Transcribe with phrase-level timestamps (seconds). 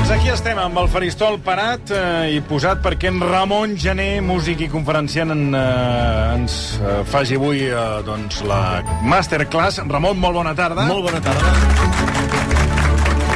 [0.00, 4.62] Doncs aquí estem amb el faristol parat eh, i posat perquè en Ramon Gené, músic
[4.64, 9.82] i conferenciant, en, eh, ens eh, faci avui eh, doncs, la masterclass.
[9.92, 10.86] Ramon, molt bona tarda.
[10.88, 11.52] Molt bona tarda.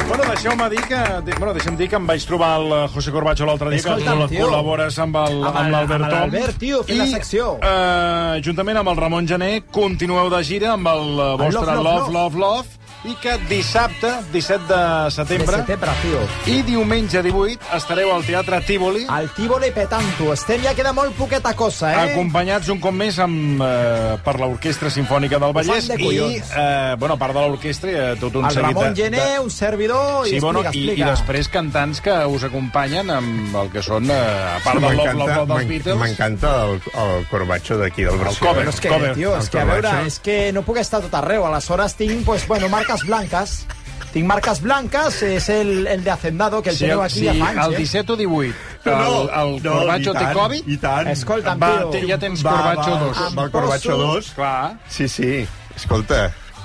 [0.09, 1.03] Bueno, deixeu-me dir que...
[1.27, 4.25] de- Bueno, deixem dir que em vaig trobar el eh, José Corbacho l'altre dia, Escolta'm,
[4.33, 6.17] que col·labores amb el- Amb amb el- l'Albert Tom.
[6.17, 7.51] l'Albert, tio, fent la secció.
[7.61, 11.85] Eh, juntament amb el Ramon Gené, continueu de gira amb el eh, vostre Love, Love,
[11.85, 16.21] Love, Love, Love, Love, i que dissabte, 17 de setembre, De setembre, tio.
[16.55, 20.31] i diumenge 18 estareu al Teatre Tívoli, Al Tívoli petanto.
[20.33, 22.13] Estem, ja queda molt poqueta cosa, eh?
[22.15, 27.15] acompanyats un cop més amb, eh, per l'Orquestra Simfònica del Vallès de i, eh, bueno,
[27.15, 29.03] a part de l'orquestra, ha tot un el seguit Ramon de...
[29.03, 33.55] Gené, un servidor, Sí, i bueno, explica, i, i després cantants que us acompanyen amb
[33.57, 37.27] el que són, eh, a part del Love, Love, Love dels Beatles, M'encanta el, el
[37.29, 38.49] corbatxo d'aquí del Barcelona.
[38.49, 39.15] cover, Però és que, cover.
[39.15, 41.45] tio, és El que, a veure, és que no puc estar tot arreu.
[41.47, 43.67] Aleshores tinc, pues, bueno, marques blanques.
[44.15, 47.25] Tinc marques blanques, és el, el de Hacendado, que el si, teniu el, aquí si
[47.27, 47.79] ja fa anys, el eh?
[47.79, 51.09] 17 o 18 No, el, no, el no, Corbacho té Covid, I tant.
[51.11, 51.91] Escolta'm, va, tio.
[51.91, 53.23] té, ja tens Va, Corbacho va, 2.
[53.25, 54.29] Amb el Corbacho 2.
[54.37, 54.77] Clar.
[54.89, 55.31] Sí, sí.
[55.75, 56.21] Escolta,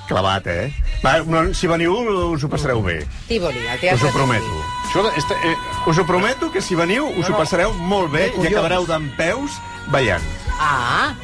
[0.10, 0.68] clavat, eh?
[1.02, 1.96] Va, no, si veniu,
[2.36, 3.00] us ho passareu bé.
[3.32, 4.62] Tívoli, al Us teatre ho prometo.
[4.90, 5.56] Això, este, eh,
[5.90, 9.58] Us ho prometo que si veniu, us ho passareu molt bé i acabareu d'en peus
[9.90, 10.22] ballant.
[10.60, 11.16] Ah,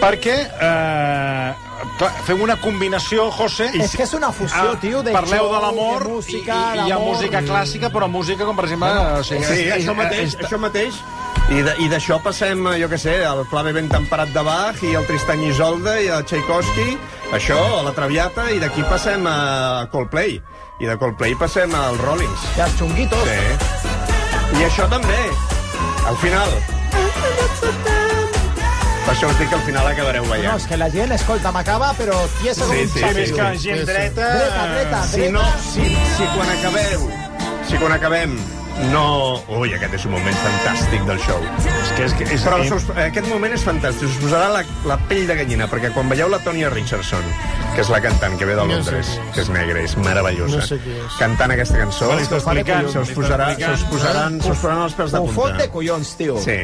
[0.00, 1.54] perquè eh,
[2.26, 5.60] fem una combinació, José, És que és una fusió, Ah, tio, de parleu show, de
[5.66, 8.90] l'amor i, música, i, i hi ha música clàssica, però música com, per exemple...
[9.18, 11.00] o sigui, Sí, és- això mateix, és- això mateix.
[11.48, 15.06] I d'això passem, eh, jo que sé, al clave ben temperat de Bach i el
[15.08, 16.98] Tristany i Isolde i el Tchaikovsky,
[17.32, 20.36] això, a la Traviata, i d'aquí passem a Coldplay.
[20.78, 22.44] I de Coldplay passem als Rollins.
[22.58, 23.24] I xunguitos.
[23.24, 24.60] Sí.
[24.60, 25.22] I això també,
[26.06, 27.87] al final.
[29.08, 30.58] Per això us dic que al final acabareu No, ballant.
[30.60, 33.14] és que la gent, escolta, m'acaba, però tiesa Sí, d'un sí, xavi.
[33.22, 34.28] més que gent dreta...
[34.36, 35.32] Dreta, dreta, Si dreta.
[35.32, 35.86] no, si,
[36.18, 37.08] si quan acabeu,
[37.70, 38.36] si quan acabem,
[38.92, 39.40] no...
[39.48, 41.40] Ui, aquest és un moment fantàstic del show.
[41.64, 44.98] És que és, que és, Però us, aquest moment és fantàstic, us posarà la, la
[45.08, 47.24] pell de gallina, perquè quan veieu la Tonya Richardson,
[47.74, 50.78] que és la cantant que ve de Londres, que és negra, és meravellosa, No sé
[50.84, 51.16] qui és.
[51.18, 52.44] cantant aquesta cançó, se us
[53.16, 55.64] posarà, se us posaran, se us posaran els pèls de Ho fot punta.
[55.64, 56.38] de collons, tio.
[56.44, 56.60] Sí,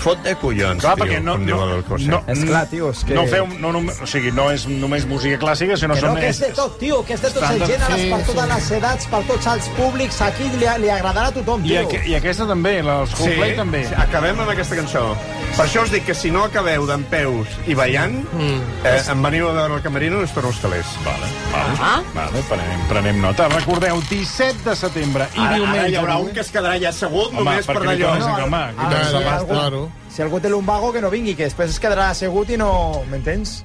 [0.00, 2.08] fot de collons, Clar, tio, perquè no, com diu no, el José.
[2.10, 5.06] no, És clar, tio, és que- No feu, no, no, o sigui, no és només
[5.06, 6.16] música clàssica, sinó Que no, són...
[6.20, 8.26] que és de tot, tio, que és de tots els gèneres, Sí, per sí.
[8.32, 11.80] totes les edats, per tots els públics, aquí li, li agradarà a tothom, I, tio.
[11.88, 13.84] aqu I aquesta també, els Coldplay també.
[13.88, 15.16] Sí, acabem amb aquesta cançó.
[15.56, 18.60] Per això us dic que si no acabeu d'en peus i ballant, mm.
[18.84, 20.86] eh, em veniu a veure el camerino i us torno els calés.
[21.04, 22.02] Vale, vale, Ah.
[22.14, 23.48] vale prenem, prenem nota.
[23.48, 25.78] Recordeu, 17 de setembre i Ara, diumenge...
[25.80, 28.10] ara hi haurà un que es quedarà ja assegut Home, només per perquè li d'allò.
[28.12, 28.74] tornes a calmar.
[28.76, 29.92] Ah, Qui sí, te Claro, algú- claro.
[30.08, 33.02] Si algú té lumbago, que no vingui, que després es quedarà assegut i no...
[33.10, 33.62] M'entens?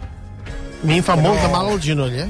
[0.84, 2.30] A mi em fa molt de mal el genoll, eh?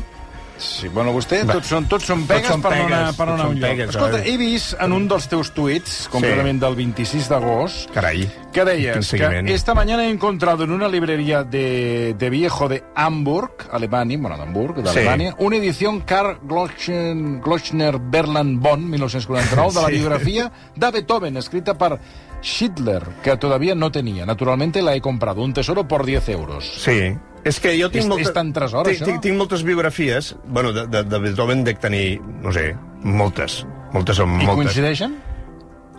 [0.61, 1.55] Sí, bueno, vostè, Va.
[1.57, 3.47] tots són, tots són pegues són per no anar, pegues, per no tots anar a
[3.47, 3.69] són un lloc.
[3.71, 8.27] pegues, Escolta, he vist en un dels teus tuits, concretament del 26 d'agost, Carai.
[8.53, 13.69] que deies que esta mañana he encontrado en una librería de, de viejo de Hamburg,
[13.71, 14.99] Alemania, bueno, de Hamburg, de Sí.
[14.99, 19.93] Alemania, una edición Karl Gloschen- Gloschner Berland Bonn, 1949, de la Sí.
[19.93, 21.97] biografía de Beethoven, escrita por
[22.41, 24.25] Schindler, que todavía no tenía.
[24.25, 26.65] Naturalmente la he comprado, un tesoro por 10 euros.
[26.83, 27.15] Sí.
[27.43, 28.27] És que jo tinc És- molta...
[28.29, 29.05] és tan tresor, tinc, això?
[29.05, 33.63] tinc, tinc moltes biografies, bueno, de, de, de Beethoven dec tenir, no sé, moltes.
[33.93, 34.55] Moltes I moltes.
[34.55, 35.15] coincideixen?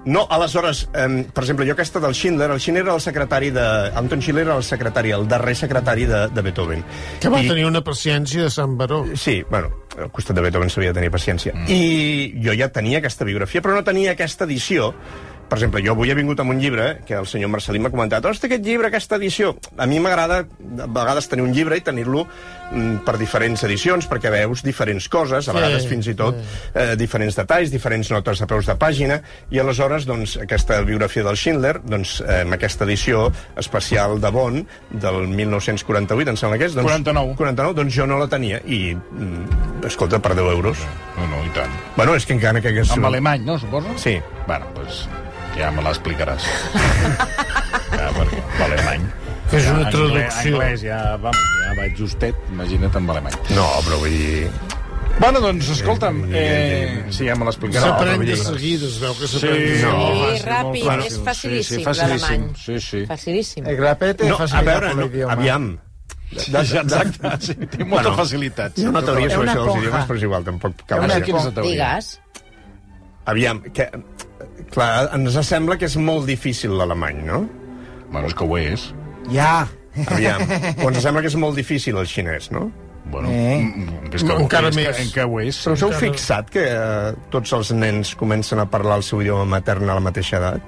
[0.04, 3.60] No, aleshores, eh, per exemple, jo aquesta del Schindler, el Schindler era el secretari de...
[3.94, 6.82] Anton Schindler era el secretari, el darrer secretari de, de Beethoven.
[7.20, 9.04] Que va I- tenir una paciència de Sant Baró.
[9.14, 11.54] Sí, bueno, al costat de Beethoven s'havia de tenir paciència.
[11.54, 11.66] Mm.
[11.70, 14.92] I jo ja tenia aquesta biografia, però no tenia aquesta edició.
[15.52, 18.24] Per exemple, jo avui he vingut amb un llibre que el senyor Marcelí m'ha comentat
[18.24, 19.50] hosti, aquest llibre, aquesta edició...
[19.76, 24.30] A mi m'agrada a vegades tenir un llibre i tenir-lo mm, per diferents edicions, perquè
[24.32, 28.48] veus diferents coses, a Sí, vegades fins i tot eh, diferents detalls, diferents notes a
[28.48, 29.18] peus de pàgina,
[29.52, 33.26] i aleshores, doncs, aquesta biografia del Schindler, doncs, eh, amb aquesta edició
[33.60, 34.62] especial de Bonn,
[35.04, 37.36] del 1948, em sembla que és, doncs, 49.
[37.42, 40.86] 49, doncs jo no la tenia i, mm, escolta, per 10 euros.
[41.18, 41.76] No, no, i tant.
[42.00, 42.96] Bueno, és que encara que hagués...
[42.96, 43.92] En alemany, no, suposo?
[44.00, 44.16] Sí.
[44.48, 45.04] Bueno, doncs
[45.58, 46.46] ja me l'explicaràs.
[47.98, 49.08] ja, perquè l'alemany...
[49.52, 50.54] És una Ja, traducció.
[50.56, 51.28] Anglès, ja, va,
[51.60, 53.34] ja vaig justet, imagina't amb alemany.
[53.52, 54.46] No, però vull dir...
[55.18, 57.02] Bueno, doncs, escolta'm, eh...
[57.12, 57.90] sí, ja me l'explicarà.
[57.90, 59.82] S'aprèn de seguida, es veu que Sí, s'aprèn.
[59.84, 62.22] no, Sí, fàcil, ràpid, és facilíssim, sí, sí, facilíssim.
[62.32, 62.46] l'alemany.
[62.62, 63.02] Sí, sí.
[63.10, 63.68] Facilíssim.
[63.68, 65.36] El grapete No, és a facilitat veure, per no, l'idioma.
[65.36, 65.68] aviam.
[66.32, 68.78] Ja, exacte, sí, té molta Bueno, facilitat.
[68.80, 71.20] Hi ha una teoria sobre això dels idiomes, però és igual, tampoc cal Una.
[71.28, 71.72] Quina és la teoria?
[71.92, 72.08] Digues.
[73.34, 73.90] Aviam, que,
[74.74, 77.42] clar, ens sembla que és molt difícil l'alemany, no?
[78.12, 78.88] Bueno, és que ho és.
[79.32, 79.66] Ja.
[80.08, 80.40] Aviam.
[80.82, 82.70] o ens sembla que és molt difícil el xinès, no?
[83.12, 83.58] Bueno, Eh.
[83.60, 85.00] mm, és que, No, encara és que, més.
[85.02, 85.58] En què ho és?
[85.66, 89.44] Però us heu fixat que eh, tots els nens comencen a parlar el seu idioma
[89.58, 90.62] matern a la mateixa edat?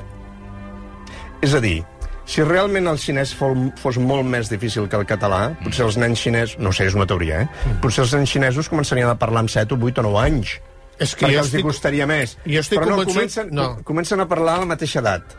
[1.44, 1.78] És a dir,
[2.26, 6.58] si realment el xinès fos molt més difícil que el català, potser els nens xinesos,
[6.58, 7.74] no sé, és una teoria, eh?
[7.82, 10.54] Potser els nens xinesos començarien a parlar amb 7 o 8 o 9 anys.
[10.98, 11.64] És que perquè jo els hi estic...
[11.66, 12.36] costaria més.
[12.46, 13.68] jo estic Però no, convençut- comencen, no.
[13.84, 15.34] comencen a parlar a la mateixa edat.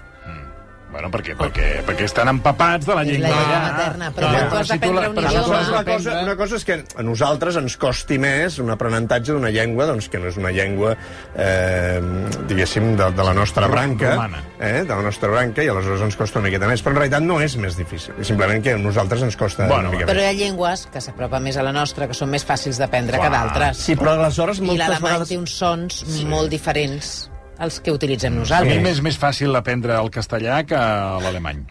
[0.96, 3.28] Bueno, perquè, perquè, perquè estan empapats de la És llengua.
[3.28, 6.56] la llengua materna, però quan tu has d'aprendre un però idioma- Una cosa, una cosa
[6.56, 10.38] és que a nosaltres ens costi més un aprenentatge d'una llengua doncs, que no és
[10.40, 10.96] una llengua,
[11.36, 12.00] eh,
[12.48, 14.40] diguéssim, de, de la nostra branca, Romana.
[14.60, 16.82] eh, de la nostra branca, i aleshores ens costa una miqueta més.
[16.82, 19.90] Però en realitat no és més difícil, és simplement que a nosaltres ens costa Bueno,
[19.90, 20.32] una mica Però hi més.
[20.32, 23.78] ha llengües que s'apropen més a la nostra, que són més fàcils d'aprendre que d'altres.
[23.84, 25.28] Sí, però aleshores I l'alemany vegades...
[25.28, 28.82] té uns sons molt diferents als que utilitzem A mi nosaltres.
[28.84, 31.64] m'és més fàcil aprendre el castellà que l'alemany,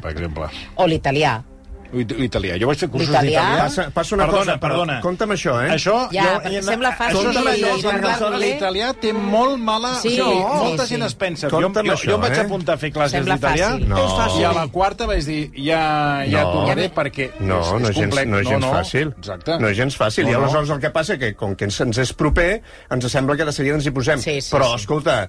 [0.00, 0.48] per exemple.
[0.76, 1.42] O l'italià.
[1.92, 2.56] L'italià.
[2.60, 3.42] Jo vaig fer cursos d'italià.
[3.64, 4.98] Passa, passa una perdona, cosa, però perdona.
[5.02, 5.70] compta'm això, eh?
[5.74, 9.94] Això, Ja, jo, perquè sembla fàcil Això és una cosa l'italià té molt mala...
[10.00, 10.28] Sí, no,
[10.64, 11.06] molta sí, gent sí.
[11.06, 11.48] es pensa.
[11.50, 12.44] Jo, jo, això, jo em vaig eh?
[12.46, 13.70] apuntar a fer classes d'italià.
[13.80, 13.98] No.
[14.04, 14.40] És fàcil.
[14.40, 15.82] i a la quarta vaig dir ja,
[16.30, 16.52] ja No.
[16.54, 18.30] tornaré perquè No, és, no és, gens, complex.
[18.30, 19.12] no és gens fàcil.
[19.18, 19.58] Exacte.
[19.60, 20.24] No és gens fàcil.
[20.24, 20.42] No, I no.
[20.44, 23.52] aleshores el que passa que, com que ens, ens és proper, ens sembla que de
[23.52, 24.18] seguida ens hi posem.
[24.22, 24.84] Sí, sí, Però, sí.
[24.84, 25.28] escolta,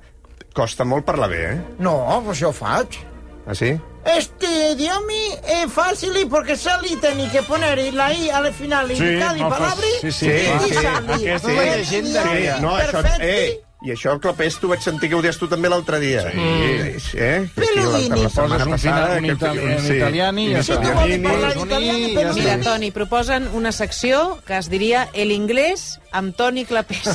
[0.53, 1.61] costa molt parlar bé, eh?
[1.79, 2.99] No, pues jo faig.
[3.47, 3.79] Ah, sí?
[4.05, 5.13] Este idioma
[5.47, 9.33] es fácil y porque salí tenía que poner la I al final y Sí, cada
[9.35, 10.73] no, palabra sí, sí, y clar, sí.
[10.73, 11.27] salí.
[11.27, 12.59] Aquesta Pues, és la llegenda idioma grega.
[13.81, 16.21] Eh, I això, Clapés, tu vaig sentir que ho deies tu també l'altre dia.
[16.29, 16.37] Sí.
[17.17, 17.49] Eh?
[17.49, 18.09] Aquí la, Peludini.
[18.09, 18.77] la Poses un passada...
[18.77, 21.55] final, un que- itali- que- un italiani i Si tu vols Italiani, parlar
[22.15, 22.33] però.
[22.35, 27.09] Mira, Toni, proposen una secció que es diria El inglès amb Toni Clapés.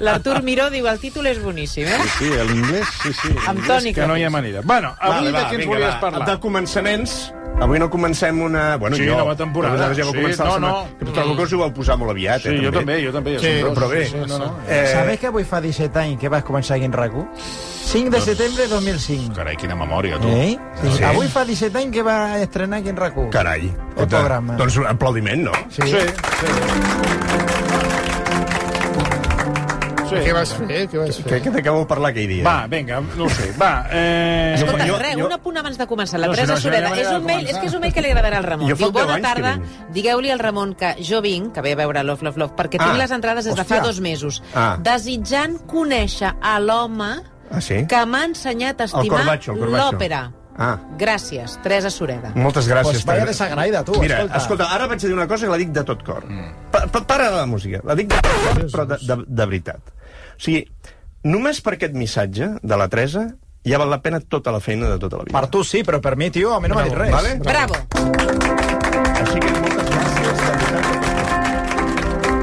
[0.00, 2.00] L'Artur Miró diu el títol és boníssim, eh?
[2.18, 3.32] Sí, l'inglès, sí, sí.
[3.46, 4.32] Amb Toni Que no hi ha Clapés.
[4.32, 4.60] manera.
[4.64, 6.00] Bueno, avui de què ens vinga, volies va.
[6.00, 6.26] parlar?
[6.32, 7.32] De començaments.
[7.62, 8.76] Avui no comencem una...
[8.82, 9.86] Bueno, Sí, jo, nova temporada.
[9.94, 11.12] Ja Sí, començar no, la setmana- no.
[11.14, 13.36] Trobo que us ho vau posar molt aviat, Sí, eh, jo també, jo també.
[13.38, 13.78] Sí, som dos.
[13.78, 14.00] però bé.
[14.10, 14.48] Sí, no, no.
[14.68, 17.26] Eh, Sabés que avui fa 17 anys que vas començar aquí en RAC1?
[17.84, 19.34] 5 de setembre de 2005.
[19.36, 20.28] Carai, quina memòria, tu.
[20.28, 20.56] Eh?
[20.80, 20.92] Sí.
[20.96, 21.04] Sí.
[21.04, 23.28] Avui fa 17 anys que va estrenar aquí en RAC1.
[23.30, 23.68] Carai.
[23.96, 24.56] El programa.
[24.56, 25.52] Doncs un aplaudiment, no?
[25.68, 25.82] Sí.
[25.82, 27.43] Sí, sí.
[30.22, 30.24] Sí.
[30.28, 30.88] Què vas fer?
[30.90, 31.40] Què vas Que, fer?
[31.42, 32.44] que t'acabo de parlar aquell dia.
[32.44, 33.52] Va, vinga, no ho sé.
[33.60, 34.54] Va, eh...
[34.56, 36.18] Escolta, jo- res, jo- un apunt abans de començar.
[36.20, 37.00] La Teresa no, si no Sureda.
[37.00, 38.68] És un mail, és que és un mail que li agradarà al Ramon.
[38.70, 39.54] Jo fa Diu, 10 bona tarda,
[39.92, 42.86] digueu-li al Ramon que jo vinc, que ve a veure Love, Love, Love, perquè Ah,
[42.90, 44.76] tinc les entrades des de fa dos mesos, Ah.
[44.80, 47.12] desitjant conèixer a l'home
[47.50, 47.86] Ah, sí?
[47.86, 50.30] que m'ha ensenyat a estimar l'òpera.
[50.56, 50.78] Ah.
[50.96, 52.30] Gràcies, Teresa Sureda.
[52.38, 53.00] Moltes gràcies.
[53.02, 54.36] Pues vaya desagraïda, tu, Mira, escolta.
[54.38, 56.24] escolta, ara vaig a dir una cosa que la dic de tot cor.
[56.30, 56.52] Mm.
[56.70, 57.80] Pa, pa, para la música.
[57.82, 59.80] La dic de tot cor, però de, de, de veritat.
[60.34, 60.66] O sigui,
[61.24, 63.28] només per aquest missatge de la Teresa
[63.64, 65.38] ja val la pena tota la feina de tota la vida.
[65.38, 67.14] Per tu sí, però per mi, tio, a mi no m'ha dit res.
[67.14, 67.36] Vale?
[67.40, 67.80] Bravo.
[69.24, 70.94] Així que moltes gràcies.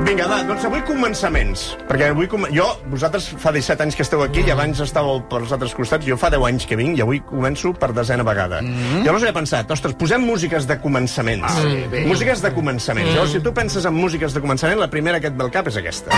[0.02, 1.62] Vinga, va, doncs avui començaments.
[1.88, 2.48] Perquè avui, com...
[2.52, 6.08] jo, vosaltres fa 17 anys que esteu aquí i abans estàveu pels altres costats.
[6.10, 8.64] Jo fa 10 anys que vinc i avui començo per desena vegada.
[8.66, 9.06] Mm -hmm.
[9.06, 11.46] Llavors he pensat, ostres, posem músiques de començaments.
[11.46, 13.12] Ah, sí, músiques de començaments.
[13.12, 13.14] Mm.
[13.14, 15.68] Llavors, si tu penses en músiques de començament, la primera que et ve al cap
[15.68, 16.10] és aquesta.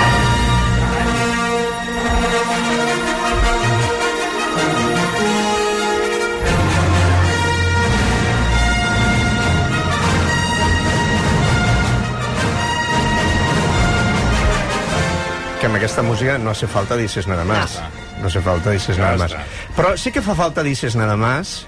[15.63, 17.79] Que amb aquesta música no hace falta dices nada más.
[18.19, 19.31] No hace falta dices nada más.
[19.77, 21.63] Però sí que fa falta dices nada más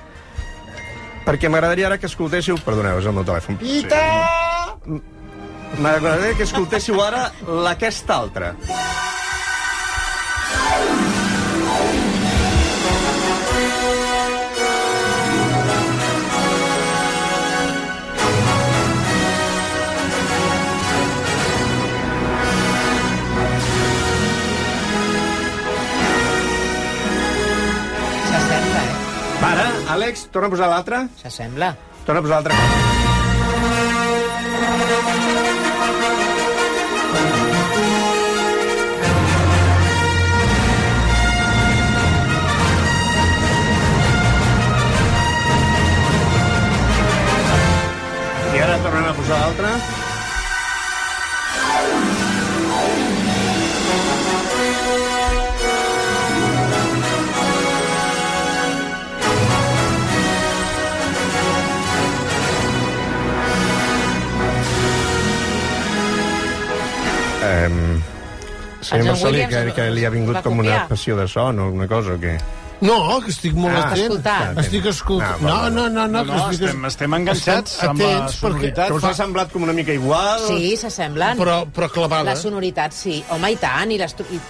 [1.24, 2.60] perquè m'agradaria ara que escoltéssiu...
[2.66, 3.56] Perdoneu, és el meu telèfon.
[3.64, 4.04] Pita!
[5.80, 8.52] M'agradaria que escoltéssiu ara l'aquesta altra.
[29.96, 30.98] Àlex, torna a posar l'altra.
[31.22, 31.70] S'assembla.
[32.04, 32.56] Torna a posar l'altra.
[48.52, 50.05] I ara tornem a posar l'altra.
[68.86, 72.14] Senyor Marcelí, que, que li ha vingut com una passió de son o alguna cosa,
[72.16, 72.36] o què?
[72.86, 74.02] No, que estic molt Ah, atent.
[74.04, 74.58] escoltant.
[74.62, 75.40] Estic escoltant.
[75.48, 76.66] Ah, No, no, no, no, No, que no, estic...
[76.68, 78.88] estem, estem enganxats Estem amb la perquè- sonoritat.
[78.92, 80.44] Que us ha semblat com una mica igual?
[80.48, 81.40] Sí, s'assemblen.
[81.40, 82.24] Però, però clavada.
[82.34, 83.24] La sonoritat, sí.
[83.32, 84.42] Home, i tant, i, les, i,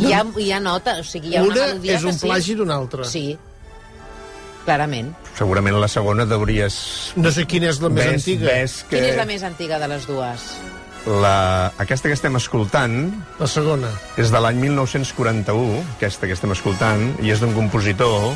[0.00, 2.16] i hi, ha, hi ha nota, o sigui, hi ha una, Una melodia és un
[2.16, 2.26] sí.
[2.26, 3.04] plagi d'una altra.
[3.04, 3.36] Sí,
[4.64, 5.12] clarament.
[5.36, 7.12] Segurament la segona deuries...
[7.20, 8.46] No sé quina és la més ves, antiga.
[8.48, 10.48] Ves que Quina és la més antiga de les dues?
[11.06, 11.72] La...
[11.78, 13.90] aquesta que estem escoltant La segona.
[14.16, 18.32] és de l'any 1941, aquesta que estem escoltant, i és d'un compositor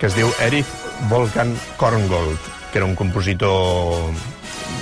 [0.00, 0.68] que es diu Erich
[1.10, 2.40] Volkan Korngold,
[2.72, 4.10] que era un compositor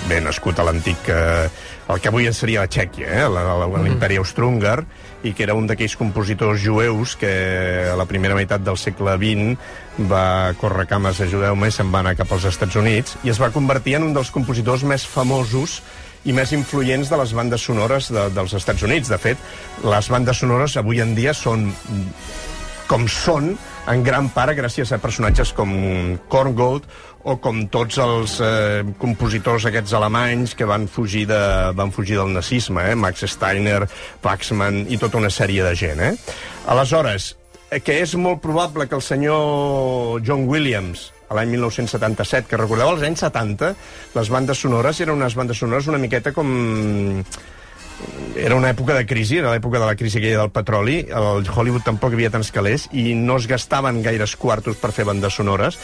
[0.09, 1.09] bé nascut a l'antic...
[1.09, 1.51] Eh,
[1.93, 4.85] el que avui seria la Txèquia, eh, la- la- l'imperi austro-húngar,
[5.27, 7.33] i que era un d'aquells compositors jueus que
[7.93, 12.01] a la primera meitat del segle XX va córrer cames a Judeu-me i se'n va
[12.01, 15.81] anar cap als Estats Units i es va convertir en un dels compositors més famosos
[16.25, 19.11] i més influents de les bandes sonores de, dels Estats Units.
[19.11, 19.39] De fet,
[19.85, 21.71] les bandes sonores avui en dia són
[22.91, 23.55] com són
[23.89, 25.73] en gran part gràcies a personatges com
[26.31, 26.85] Korngold
[27.25, 31.41] o com tots els eh, compositors aquests alemanys que van fugir, de,
[31.79, 32.99] van fugir del nazisme, eh?
[32.99, 33.87] Max Steiner,
[34.23, 36.03] Waxman i tota una sèrie de gent.
[36.03, 36.13] Eh?
[36.75, 37.33] Aleshores,
[37.71, 42.93] eh, que és molt probable que el senyor John Williams a l'any 1977, que recordeu,
[42.93, 43.73] als anys 70,
[44.19, 47.23] les bandes sonores eren unes bandes sonores una miqueta com
[48.35, 51.85] era una època de crisi, era l'època de la crisi aquella del petroli, el Hollywood
[51.87, 55.77] tampoc havia tants calés i no es gastaven gaires quartos per fer bandes sonores,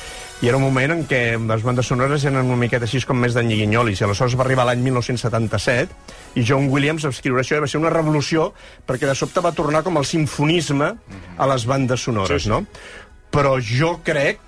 [0.43, 3.37] i era un moment en què les bandes sonores eren una miqueta així com més
[3.39, 7.63] de nyiguinyolis, i aleshores va arribar l'any 1977 i John Williams va escriure això i
[7.63, 8.51] va ser una revolució
[8.89, 10.95] perquè de sobte va tornar com el sinfonisme
[11.39, 12.51] a les bandes sonores, Sí, sí.
[12.51, 12.65] no?
[13.31, 14.41] Però jo crec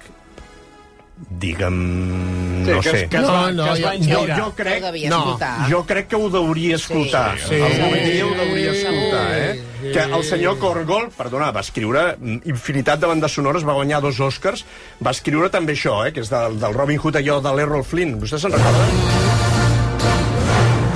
[1.28, 2.64] digue'm...
[2.64, 3.08] Sí, no que, sé.
[3.08, 4.40] que, es No, va, no, que es va jo- inspirar.
[4.40, 4.82] jo crec...
[4.82, 5.70] No, escoltar.
[5.70, 7.38] Jo crec que ho deuria escoltar.
[7.38, 7.62] Sí, Sí, sí.
[7.62, 8.10] Algun Sí.
[8.10, 8.78] dia ho deuria Sí.
[8.80, 9.62] escoltar, eh?
[9.80, 9.92] Sí.
[9.92, 14.20] Que el senyor Korgol, perdona, va escriure mm, infinitat de bandes sonores, va guanyar dos
[14.20, 14.64] Oscars,
[15.04, 16.12] va escriure també això, eh?
[16.12, 18.20] Que és del, del Robin Hood, allò de l'Errol Flynn.
[18.20, 18.84] Vostè se'n recorda?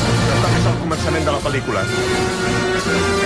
[0.05, 3.24] Això també és el començament de la pel·lícula.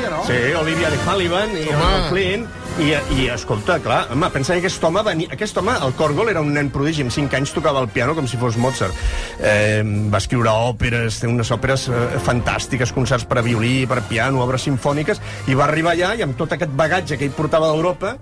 [0.00, 0.24] Potència, no?
[0.24, 1.68] Sí, Olivia de Sullivan i.
[1.68, 2.48] Errol Flynn.
[2.80, 6.40] I, I, escolta, clar, home, pensa que aquest home, venia, aquest home, el Korgol, era
[6.40, 8.96] un nen prodigi, amb 5 anys tocava el piano com si fos Mozart.
[9.36, 14.06] Eh, va escriure òperes, té unes òperes eh, fantàstiques, concerts per a violí, per a
[14.06, 17.72] piano, obres sinfòniques, i va arribar allà i amb tot aquest bagatge que ell portava
[17.72, 18.16] d'Europa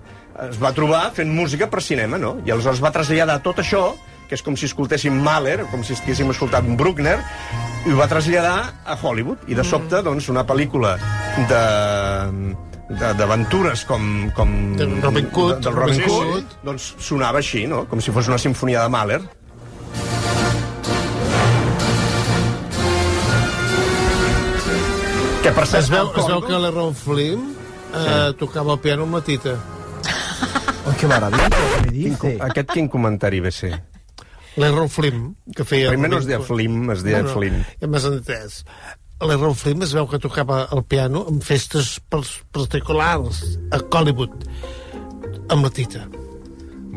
[0.49, 2.37] es va trobar fent música per cinema, no?
[2.47, 3.89] I aleshores va traslladar tot això
[4.29, 7.17] que és com si escoltéssim Mahler, com si estiguéssim escoltant Bruckner,
[7.87, 9.47] i ho va traslladar a Hollywood.
[9.49, 10.95] I de sobte, doncs, una pel·lícula
[11.49, 11.63] de
[12.89, 14.53] de- d'aventures com, com...
[14.77, 15.57] Del Robin Hood.
[15.57, 16.57] de- del Robin Sí, Hood, sí.
[16.65, 17.83] doncs sonava així, no?
[17.89, 19.21] Com si fos una sinfonia de Mahler.
[25.43, 27.45] Que per cert, Es veu, el es veu que l'Errol Flynn
[27.95, 29.53] eh, tocava el piano amb la tita.
[30.85, 32.37] Oh, qué maravilla, ¿qué me Quin, dice?
[32.43, 33.71] aquest quin comentari ve ser?
[34.59, 35.91] L'Errol Flynn, que feia...
[35.93, 36.41] Primer no es deia.
[36.43, 37.61] Flim, es deia Flynn.
[37.79, 38.61] Ja m'has entès.
[39.23, 43.43] L'Errol Flynn es veu que tocava el piano en festes particulars
[43.75, 44.35] a Hollywood
[45.49, 46.05] amb la tita.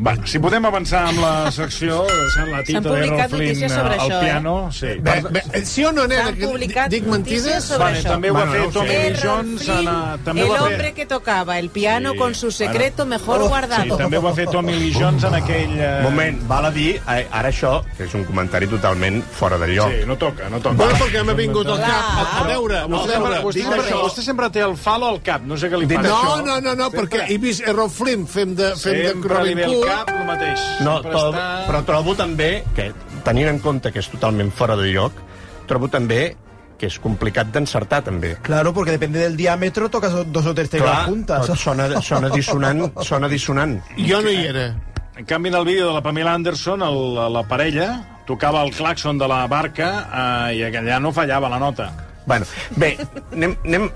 [0.03, 2.01] Bueno, si podem avançar amb la secció,
[2.51, 4.25] la tita S'han d'Errol publicat Flynn notícies sobre eh, al això, eh?
[4.25, 4.89] piano, sí.
[5.05, 6.33] Bé, bé, sí o no, nena?
[6.35, 6.49] Que
[6.91, 7.63] dic mentides?
[7.69, 8.09] sobre Vale, això.
[8.11, 8.73] també ho ha Bueno, no fet.
[8.73, 9.69] Tommy Lee Jones,
[10.25, 13.97] també el hombre que tocaba el piano Sí, con su secreto mejor Sí, guardado.
[13.97, 15.77] també ho ha fet Tommy Lee Jones en aquell...
[15.79, 19.71] eh, Moment, val a dir, eh, ara això, que és un comentari totalment fora de
[19.71, 19.87] lloc.
[19.95, 20.75] Sí, no toca, no toca.
[20.83, 22.11] Bueno, perquè m'ha vingut al cap.
[22.41, 25.79] A, veure, Vostè, vostè, sempre, vostè sempre té el falo al cap, no sé què
[25.79, 26.09] li passa.
[26.11, 29.92] No, no, no, no, perquè he vist Errol Flynn fent de, fent de Robin Hood.
[29.93, 30.61] Cap el mateix.
[30.83, 31.49] No, Sempre però, està...
[31.69, 32.89] però trobo també que,
[33.25, 35.19] tenint en compte que és totalment fora de lloc,
[35.69, 36.23] trobo també
[36.79, 38.33] que és complicat d'encertar, també.
[38.43, 41.47] Claro, porque depende del diámetro, tocas dos o tres teclas juntas.
[41.59, 43.77] sona, sona dissonant, sona dissonant.
[43.95, 44.73] Jo no hi era.
[45.15, 47.89] En canvi, en el vídeo de la Pamela Anderson, el, la parella
[48.25, 49.91] tocava el claxon de la barca
[50.49, 51.91] eh, i allà no fallava la nota.
[52.25, 52.97] Bueno, bé,
[53.31, 53.55] anem...
[53.63, 53.91] anem...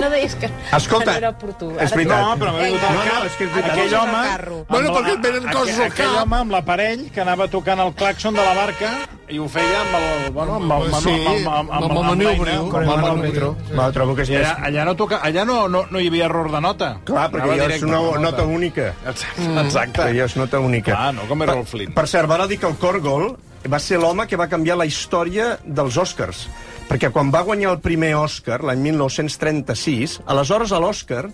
[0.00, 1.70] No deies que, Escolta, que no era oportú.
[1.80, 2.20] és veritat.
[2.22, 3.72] No, però m'ha vingut al No, no, cap és que és veritat.
[3.72, 4.64] aquell home...
[4.70, 6.22] Bueno, perquè et venen coses al aquell cap.
[6.22, 8.92] home amb l'aparell que anava tocant el claxon de la barca
[9.28, 10.32] i ho feia amb el...
[10.32, 13.76] Bueno, amb el, Sí, amb, amb, amb, el manubrio, el el.
[13.78, 16.50] Va, trobo que és allà, allà, no, toca, allà no, no, no hi havia error
[16.52, 16.90] de nota.
[17.04, 18.92] Clar, perquè ja és directe una nota única.
[19.10, 20.08] Exacte.
[20.16, 20.94] Ja és nota única.
[20.94, 21.94] Clar, no com Errol Flynn.
[21.96, 23.32] Per cert, val a dir que el Korgol
[23.70, 26.46] va ser l'home que va canviar la història dels Oscars.
[26.90, 31.28] Perquè quan va guanyar el primer Oscar, l'any 1936, aleshores a l'Oscar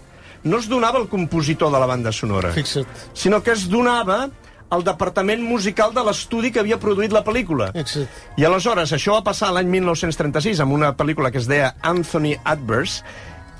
[0.44, 2.84] no es donava el compositor de la banda sonora, Fixa't.
[3.16, 4.26] sinó que es donava
[4.68, 7.70] al departament musical de l'estudi que havia produït la pel·lícula.
[7.72, 8.26] Exacte.
[8.36, 13.04] I aleshores, això va passar l'any 1936 amb una pel·lícula que es deia Anthony Adverse,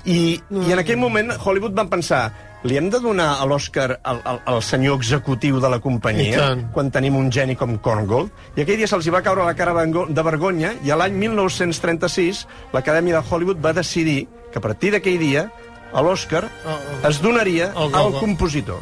[0.07, 2.29] i, i en aquell moment Hollywood van pensar
[2.65, 6.89] li hem de donar a l'Oscar al, al, al senyor executiu de la companyia quan
[6.93, 8.31] tenim un geni com Korngold?
[8.57, 13.19] I aquell dia se'ls va caure la cara de vergonya i a l'any 1936 l'Acadèmia
[13.19, 15.47] de Hollywood va decidir que a partir d'aquell dia
[15.93, 18.81] a l'Oscar Oh, es donaria El al compositor.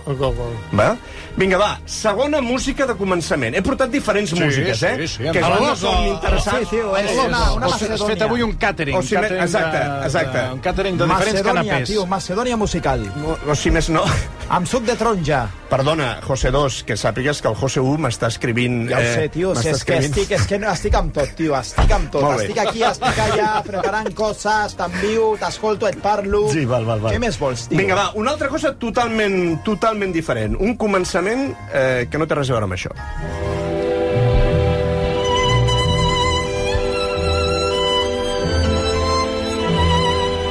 [0.74, 0.96] Va?
[1.38, 3.56] Vinga, va, segona música de començament.
[3.56, 4.94] He portat diferents Sí, músiques, eh?
[5.02, 5.76] sí, sí, que Gogol.
[5.78, 6.70] són interessants.
[6.70, 8.96] Sí, tio, és una, una O has fet avui un càtering.
[8.98, 10.38] O càtering exacte, de- exacte.
[10.38, 11.90] de- Un càtering de diferents Macedònia, canapés.
[11.90, 13.04] tio, Macedònia musical.
[13.18, 14.04] No, no, si més no...
[14.46, 15.48] Amb suc de taronja.
[15.72, 18.84] Perdona, José 2, que sàpigues que el José 1 m'està escrivint...
[18.92, 21.32] Ja ho sé, tio, si m'està és que estic, és que no, estic amb tot,
[21.38, 22.28] tio, estic amb tot.
[22.38, 26.44] Estic aquí, estic allà, preparant coses, t'envio, t'escolto, et parlo...
[26.54, 27.16] Sí, val, val, val.
[27.16, 27.80] Què més vols, tio?
[27.82, 30.60] Vinga, va, una altra cosa totalment, totalment diferent.
[30.62, 32.94] Un començament eh, que no té res a veure amb això.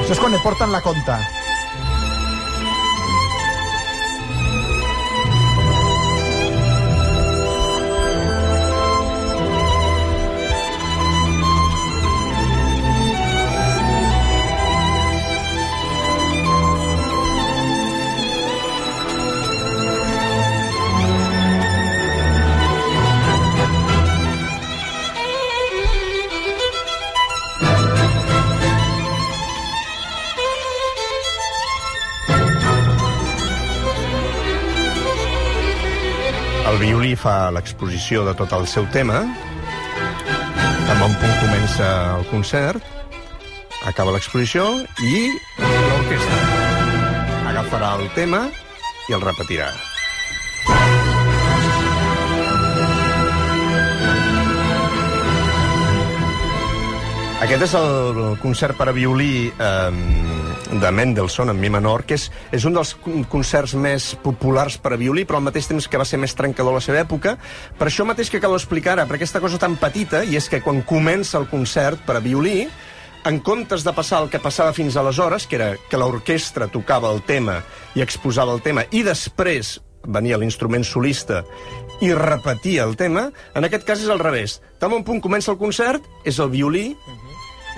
[0.03, 1.23] Això és quan et porten la conta.
[36.85, 39.23] Violí fa l'exposició de tot el seu tema,
[40.93, 41.87] amb un punt comença
[42.19, 42.85] el concert,
[43.89, 44.67] acaba l'exposició
[45.01, 45.15] i
[45.63, 46.43] l'orquestra
[47.55, 48.43] agafarà el tema
[49.09, 49.71] i el repetirà.
[57.49, 60.34] Aquest és el concert per a violí eh,
[60.81, 64.95] de Mendelssohn en mi menor, que és, és un dels con- concerts més populars per
[64.95, 67.37] a violí, però al mateix temps que va ser més trencador a la seva època.
[67.79, 70.63] Per això mateix que cal explicar ara, per aquesta cosa tan petita, i és que
[70.65, 72.69] quan comença el concert per a violí,
[73.25, 77.23] en comptes de passar el que passava fins aleshores, que era que l'orquestra tocava el
[77.25, 77.63] tema
[77.97, 81.41] i exposava el tema, i després venia l'instrument solista
[82.05, 84.59] i repetia el tema, en aquest cas és al revés.
[84.79, 86.91] Tal un punt comença el concert, és el violí,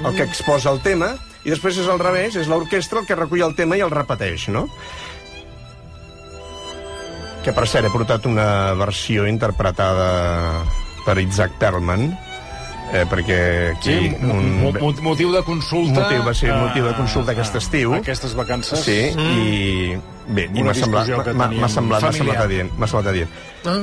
[0.02, 1.14] el que exposa el tema,
[1.46, 4.48] i després és al revés, és l'orquestra el que recull el tema i el repeteix,
[4.50, 4.66] no?
[7.46, 10.64] Que, per cert, he portat una versió interpretada
[11.06, 12.08] per Isaac Perlman,
[12.90, 13.38] eh, perquè
[13.76, 13.94] aquí...
[14.10, 14.72] Sí, mo-
[15.06, 16.00] motiu de consulta...
[16.02, 17.94] motiu, va ser eh, motiu de consulta aquest estiu.
[18.00, 18.82] Aquestes vacances.
[18.82, 19.94] Sí, i...
[20.26, 22.74] Bé, i m'ha semblat, semblat adient.
[22.74, 23.30] M'ha semblat adient.
[23.62, 23.78] Ah,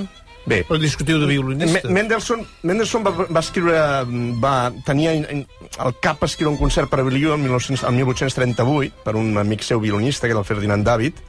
[0.46, 1.86] Bé, però discutiu de violinistes.
[1.88, 3.78] Me- Mendelssohn, Mendelssohn va, va escriure...
[4.44, 5.14] Va, tenia
[5.80, 9.64] al cap escriure un concert per a violí el, 1900, el 1838 per un amic
[9.64, 11.22] seu violinista, que era el Ferdinand David,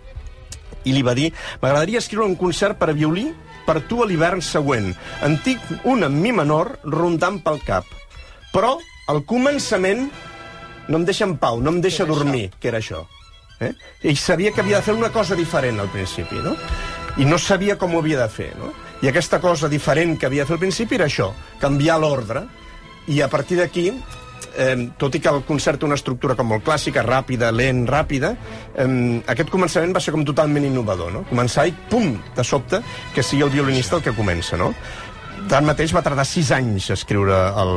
[0.84, 1.30] i li va dir
[1.62, 3.28] m'agradaria escriure un concert per a violí
[3.64, 4.90] per tu a l'hivern següent.
[5.24, 7.86] En tinc un en mi menor rondant pel cap.
[8.52, 8.74] Però
[9.08, 10.08] al començament
[10.88, 13.06] no em deixa en pau, no em deixa dormir, que era això.
[13.62, 13.70] Eh?
[14.10, 16.52] I sabia que havia de fer una cosa diferent al principi, no?
[17.16, 18.72] I no sabia com ho havia de fer, no?
[19.04, 21.26] I aquesta cosa diferent que havia de fer al principi era això,
[21.60, 22.46] canviar l'ordre,
[23.12, 23.90] i a partir d'aquí,
[24.56, 28.32] eh, tot i que el concert té una estructura com molt clàssica, ràpida, lent, ràpida,
[28.80, 31.24] eh, aquest començament va ser com totalment innovador, no?
[31.28, 32.80] Començar i, pum, de sobte,
[33.12, 34.72] que sigui el violinista el que comença, no?
[35.52, 37.76] Tanmateix va tardar sis anys a escriure el,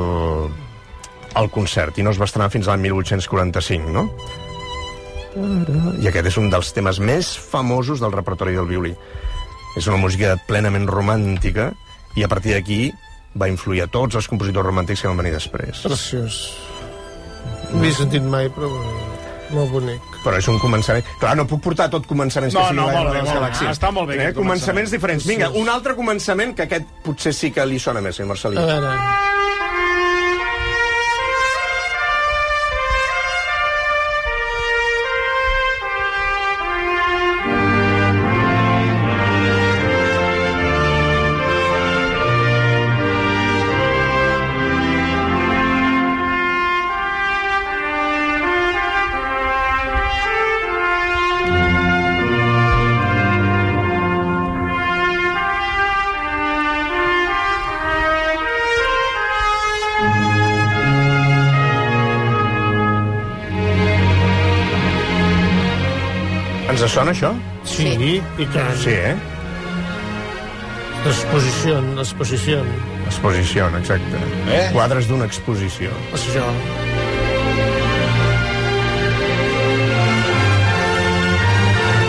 [1.35, 4.07] el concert i no es va estrenar fins l'any 1845, no?
[5.99, 8.95] I aquest és un dels temes més famosos del repertori del violí.
[9.77, 11.71] És una música plenament romàntica
[12.17, 12.79] i a partir d'aquí
[13.37, 15.83] va influir a tots els compositors romàntics que van venir després.
[15.85, 16.39] Preciós.
[17.71, 18.71] No l'he sentit mai, però
[19.53, 20.01] molt bonic.
[20.25, 21.05] Però és un començament...
[21.21, 23.37] Clar, no puc portar tot començaments No, que siguin no, molt bé, molt bé.
[23.37, 23.71] Galàxies.
[23.77, 24.33] Està molt bé Eh?
[24.35, 24.91] Començaments començament.
[24.97, 25.27] diferents.
[25.29, 28.57] Vinga, un altre començament que aquest potser sí que li sona més, senyor Marcelí.
[28.59, 28.95] A veure...
[66.97, 67.29] sona això?
[67.67, 67.91] Sí,
[68.41, 68.77] i tant.
[68.81, 69.13] Sí, eh?
[71.05, 72.63] L'exposició, l'exposició.
[73.05, 74.21] Exposició, exacte.
[74.49, 74.63] Eh?
[74.73, 75.93] Quadres d'una exposició.
[76.17, 76.45] Això.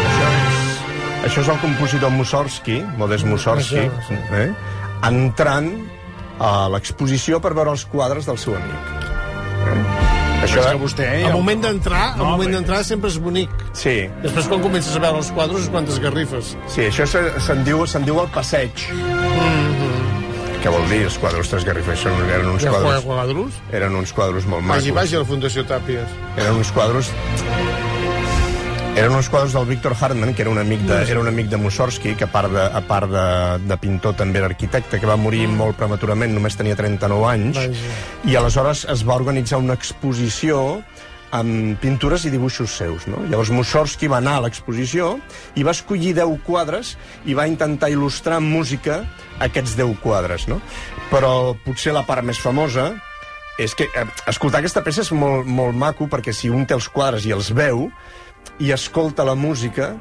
[0.08, 0.80] Això és,
[1.28, 3.84] això és el compositor Mussorgsky, Modest Mussorgsky,
[4.40, 4.48] eh?
[5.10, 5.74] entrant
[6.40, 8.97] a l'exposició per veure els quadres del seu amic.
[10.48, 10.52] Eh?
[10.54, 11.06] Això és que vostè...
[11.20, 13.50] Eh, Al moment d'entrar, No, moment perquè- d'entrar sempre és bonic.
[13.76, 16.56] Sí, Després, quan comences a veure els quadres, és quan t'esgarrifes.
[16.66, 18.72] sí, això se- se'n diu, se'n diu el passeig.
[20.62, 22.02] Què vol dir, els quadres t'esgarrifes?
[22.04, 23.52] Eren uns quadres, quadros?
[23.70, 25.02] eren uns quadros molt Vagi, macos.
[25.04, 26.08] vagi a la Fundació Tàpies.
[26.36, 27.12] Eren uns quadros...
[28.98, 31.56] Eren uns quadres del Víctor Hartmann, que era un amic de, era un amic de
[31.56, 33.26] Mussorgsky, que a part de, a part de,
[33.62, 37.92] de pintor també era arquitecte, que va morir molt prematurament, només tenia 39 anys, Vaja.
[38.26, 40.82] i aleshores es va organitzar una exposició
[41.30, 43.06] amb pintures i dibuixos seus.
[43.06, 43.22] No?
[43.30, 45.14] Llavors Mussorgsky va anar a l'exposició
[45.54, 49.04] i va escollir 10 quadres i va intentar il·lustrar amb música
[49.38, 50.48] aquests 10 quadres.
[50.50, 50.58] No?
[51.12, 52.96] Però potser la part més famosa
[53.58, 56.88] és que eh, escoltar aquesta peça és molt, molt maco perquè si un té els
[56.94, 57.88] quadres i els veu
[58.58, 59.92] i escolta la música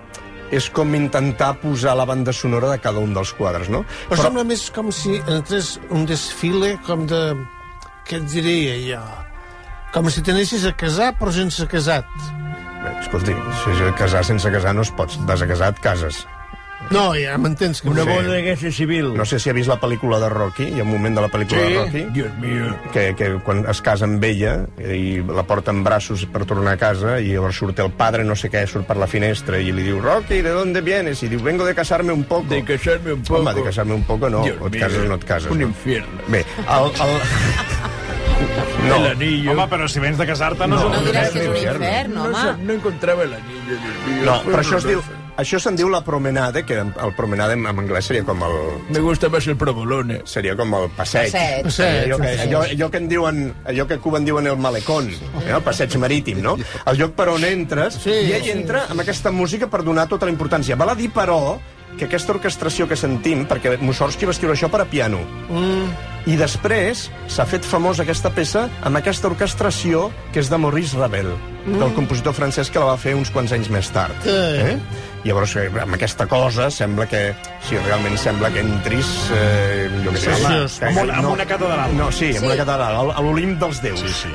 [0.54, 3.84] és com intentar posar la banda sonora de cada un dels quadres, no?
[4.08, 7.22] Però, sembla més com si entrés un desfile com de...
[8.08, 9.02] Què et diria jo?
[9.92, 12.08] Com si t'anessis a casar però sense casat.
[12.84, 15.20] Bé, escolti, si casar sense casar no es pots.
[15.28, 16.24] Descasat, cases.
[16.92, 17.90] No, ja m'entens que...
[17.90, 18.14] Una no sé.
[18.16, 19.10] boda de guerra civil.
[19.18, 21.28] No sé si ha vist la pel·lícula de Rocky, hi ha un moment de la
[21.28, 21.74] pel·lícula Sí.
[21.74, 22.76] de Rocky Dios mío.
[22.94, 26.78] que, que quan es casa amb ella i la porta en braços per tornar a
[26.78, 29.84] casa i llavors surt el padre, no sé què, surt per la finestra i li
[29.84, 31.24] diu, Rocky, ¿de dónde vienes?
[31.24, 32.48] I diu, vengo de casarme un poco.
[32.54, 33.42] De casarme un poco.
[33.42, 34.82] Home, de casarme un poco no, Dios o et mío.
[34.86, 35.52] cases o no et cases.
[35.52, 35.68] Un no?
[35.68, 36.22] infierno.
[36.30, 36.92] Bé, el...
[36.94, 37.22] el...
[38.38, 39.52] El No, anillo.
[39.52, 41.56] Home, però si vens de casar-te no, No, és No un diràs que és un
[41.56, 41.86] infierno.
[41.88, 42.64] infern, no, home.
[42.68, 44.26] no encontraba el anillo, Dios mío.
[44.28, 45.02] no, però això es diu...
[45.38, 48.56] Això se'n diu la promenade, que el promenade en, en anglès seria com el,
[48.90, 50.22] Me gusta más el provolone.
[50.26, 51.32] seria com el passeig.
[51.32, 51.64] Passeig.
[51.68, 54.58] Passeig, allò, que, allò, allò que en diuen, allò que a Cuba en diuen el
[54.58, 56.56] malecón, eh, el passeig marítim, no?
[56.86, 58.52] El lloc per on entres, Sí, i ell sí.
[58.56, 60.76] entra amb aquesta música per donar tota la importància.
[60.76, 61.60] Val a dir, però,
[61.98, 65.90] que aquesta orquestració que sentim, perquè Mussorgsky va escriure això per a piano, Mm,
[66.28, 71.30] i després s'ha fet famosa aquesta peça amb aquesta orquestració que és de Maurice Ravel,
[71.68, 74.14] del compositor francès que la va fer uns quants anys més tard.
[74.24, 74.30] Sí.
[74.32, 74.78] Eh?
[75.24, 77.34] Llavors, eh, amb aquesta cosa, sembla que...
[77.68, 79.08] Si realment sembla que entris...
[79.36, 81.96] Eh, jo què sé, Sí, home, sí, amb una- amb una catedral.
[81.98, 82.46] No, sí, amb Sí.
[82.46, 84.00] una catedral, a- a l'Olimp dels déus.
[84.00, 84.30] Sí, sí.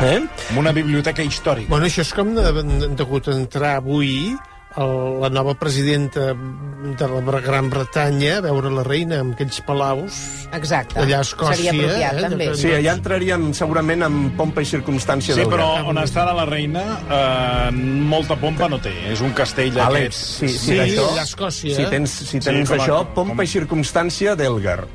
[0.00, 0.20] Eh?
[0.50, 1.68] Amb una biblioteca històrica.
[1.70, 4.36] Bueno, això és com de, de, degut entrar avui
[4.76, 10.18] el, la nova presidenta de la Gran Bretanya a veure la reina amb aquells palaus
[10.52, 10.98] Exacte.
[11.00, 12.46] Allà a Escòcia, Seria apropiat, eh, també.
[12.56, 17.72] Sí, allà entraríem segurament amb pompa i circumstància Sí, però on està la reina, eh,
[17.72, 18.92] molta pompa no té.
[19.12, 20.22] És un castell Àlex, d'aquests...
[20.38, 24.34] sí, sí, Sí, a Escòcia, si tens, si tens Sí, això, pompa com- i circumstància
[24.38, 24.86] d'Elgar.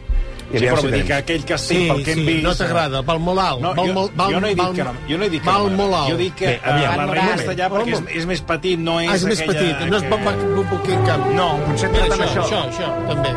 [0.54, 2.44] Sí, però vull dir que aquell castell, Sí, pel que hem sí, vist...
[2.46, 3.62] no t'agrada, val molt alt.
[3.64, 5.30] No, val jo, molt, val, jo no he dit val, que no, jo no he
[5.34, 6.12] dit que val no molt alt.
[6.12, 8.80] Jo dic que Bé, eh, aviam, la reina està allà perquè és, és més petit,
[8.80, 11.26] no és Ah, és més petit, no és que- Bumbo Bucking Camp.
[11.34, 12.62] No, potser tracten això, això.
[12.70, 13.34] això, això, també.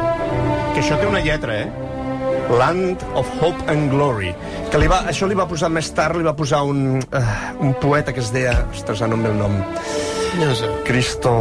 [0.75, 1.69] Que això té una lletra, eh?
[2.59, 4.35] Land of Hope and Glory.
[4.71, 7.73] Que li va, això li va posar més tard, li va posar un, uh, un
[7.81, 8.53] poeta que es deia...
[8.71, 9.57] Ostres, ara no em ve el nom.
[10.39, 10.69] No sé.
[10.85, 11.41] Cristo...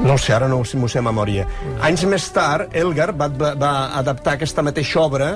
[0.00, 1.44] No ho sé, ara no m'ho sé a memòria.
[1.84, 5.34] Anys més tard, Elgar va, va, va adaptar aquesta mateixa obra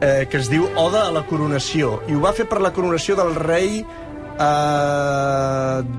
[0.00, 3.16] eh, que es diu Oda a la coronació, i ho va fer per la coronació
[3.20, 4.44] del rei eh,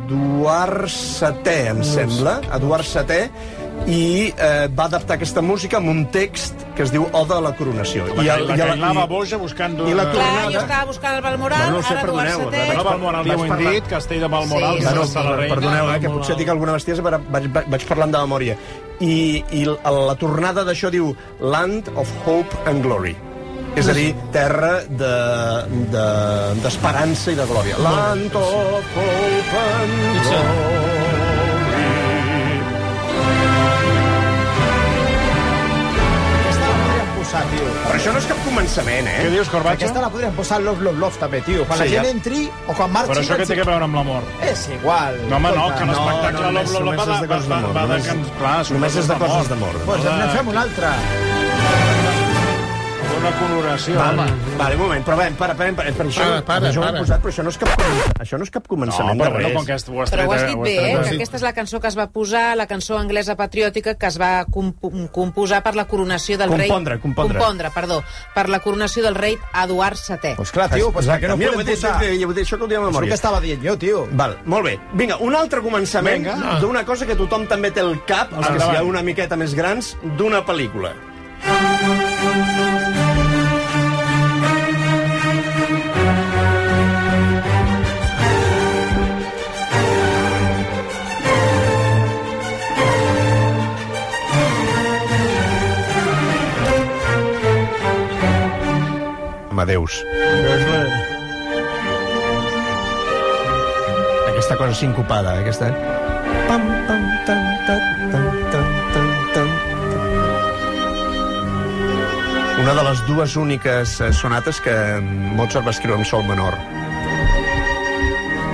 [0.10, 3.30] Eduard VII, em sembla, Eduard VII,
[3.90, 7.52] i eh, va adaptar aquesta música amb un text que es diu Oda a la
[7.58, 8.06] coronació.
[8.14, 9.74] La, I, la, i Cailà va boja buscant...
[9.82, 12.44] i la eh, Clar, tornada- jo estava buscant el Balmoral, No, no sé, ara perdoneu,
[12.52, 12.78] VII...
[12.78, 15.08] No, Balmoral, ja ho hem Vaig parlar- dit, Castell de Balmoral, Sí, que sí, no
[15.12, 18.22] Bueno, la perdoneu, eh, que potser dic alguna bestiesa, però vaig, vaig, vaig parlant de
[18.28, 18.56] memòria.
[19.02, 19.16] I,
[19.58, 23.16] i la tornada d'això diu Land of Hope and Glory.
[23.76, 27.80] És a dir, terra d'esperança de, d'esperança i de glòria.
[27.82, 30.81] Land of Hope and Glory.
[37.32, 37.64] Posar, tio.
[37.86, 39.32] Però això no és cap començament, Què eh?
[39.32, 39.80] dius, Corbacho?
[39.86, 41.66] Aquesta la podríem posar Love, Love, Love, també, tio.
[41.66, 42.12] Quan Sí, la gent ja.
[42.12, 43.12] entri o quan marxi...
[43.14, 44.28] Però això què té que veure amb l'amor?
[44.44, 45.18] És igual.
[45.30, 47.28] No, home, no, que l'espectacle no, no, només- no, només va, de
[48.42, 49.82] Clar, Només és de coses d'amor.
[49.88, 52.01] Doncs de- fem una altra.
[53.22, 54.24] Una coloració, home.
[54.58, 57.00] vale, un moment, però ben, para, para, para, per això, Para, para, això ho para.
[57.04, 57.70] posat, però això no és cap,
[58.24, 59.56] això no és cap No, començament però de bueno, res.
[59.58, 60.96] com que ho has Però ho has dit ho bé, eh?
[60.96, 64.08] tret- Que aquesta és la cançó que es va posar, la cançó anglesa patriòtica que
[64.08, 64.74] es va comp
[65.12, 66.68] composar per la coronació del rei...
[66.68, 67.38] Compondre, compondre.
[67.38, 68.04] Compondre, perdó.
[68.34, 70.34] Per la coronació del rei Eduard VII.
[70.42, 71.94] Pues clar, tio, pues què no podem dit, posar...
[72.02, 73.14] això que ho diem a És el que memòria.
[73.14, 74.08] estava dient jo, tio.
[74.14, 74.80] Val, molt bé.
[74.94, 76.58] Vinga, un altre començament Vinga.
[76.60, 79.96] d'una cosa que tothom també té al cap, els que sigueu una miqueta més grans,
[80.18, 80.96] d'una pel·lícula.
[99.62, 100.04] Amadeus.
[104.30, 105.68] Aquesta cosa sincopada, eh, aquesta...
[106.48, 109.50] Pam, pam, tan, tan, tan, tan, tan, tan.
[112.64, 114.74] Una de les dues úniques eh, sonates que
[115.38, 116.58] Mozart va escriure en sol menor.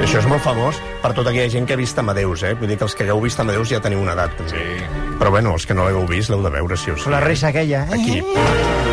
[0.04, 2.52] Això és molt famós per tota aquella gent que ha vist Amadeus, eh?
[2.60, 4.36] Vull dir que els que hagueu vist Amadeus ja teniu una edat.
[4.52, 4.68] Sí.
[5.18, 7.08] Però bueno, els que no l'heu vist l'heu de veure, si us...
[7.08, 7.96] La risa aquella, eh?
[7.96, 8.20] Aquí.
[8.36, 8.87] La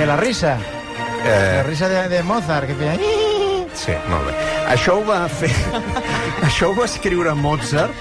[0.00, 0.56] De la risa.
[0.56, 2.94] La Eh, risa de, de Mozart, que feia...
[3.76, 4.32] sí, molt bé.
[4.72, 5.50] Això ho va fer...
[6.48, 7.92] Això ho va escriure Mozart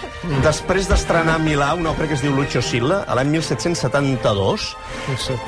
[0.45, 4.79] després d'estrenar a Milà una òpera que es diu Lucio Silla, a l'any 1772.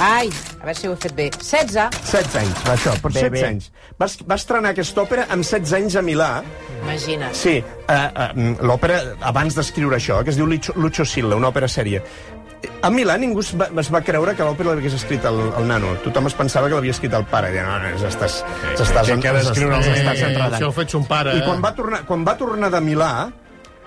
[0.00, 0.28] Ai,
[0.60, 1.24] a veure si ho he fet bé.
[1.34, 1.88] 16.
[2.06, 3.46] 16 anys, va, això, per Bé, 16 bé.
[3.48, 3.70] anys.
[3.98, 6.42] Va, es- va estrenar aquesta òpera amb 16 anys a Milà.
[6.84, 7.34] Imagina't.
[7.34, 11.66] Sí, uh, uh, l'òpera, abans d'escriure això, que es diu Lucio, Lucio Silla, una òpera
[11.68, 12.02] sèria.
[12.82, 15.96] A Milà ningú es va, es va creure que l'òpera l'hagués escrit el, el nano.
[16.04, 17.50] Tothom es pensava que l'havia escrit el pare.
[17.54, 18.40] Deien, no, no, estàs,
[18.78, 20.54] estàs, que ha d'escriure el- estàs Eh, enredant.
[20.60, 21.36] això ho faig un pare.
[21.38, 23.10] I quan va, tornar, quan va tornar de Milà,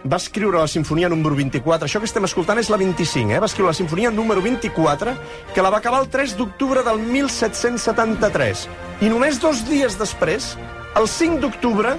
[0.03, 1.85] va escriure la sinfonia número 24.
[1.87, 3.39] Això que estem escoltant és la 25, eh?
[3.39, 5.15] Va escriure la sinfonia número 24,
[5.53, 8.67] que la va acabar el 3 d'octubre del 1773.
[9.01, 10.57] I només dos dies després,
[10.95, 11.95] el 5 d'octubre,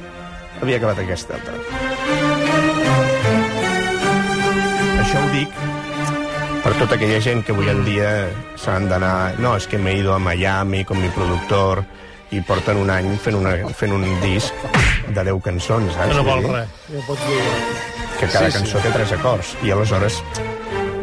[0.61, 1.55] havia acabat aquesta altra.
[5.03, 5.49] Això ho dic
[6.63, 8.11] per tota aquella gent que avui en dia
[8.61, 9.35] s'han d'anar...
[9.43, 11.83] No, és que m'he ido a Miami con mi productor
[12.33, 14.55] i porten un any fent, una, fent un disc
[15.13, 16.13] de 10 cançons, saps?
[16.15, 16.71] Que no vol res.
[18.21, 18.59] Que cada Sí, sí.
[18.61, 19.57] cançó té tres acords.
[19.67, 20.23] I aleshores...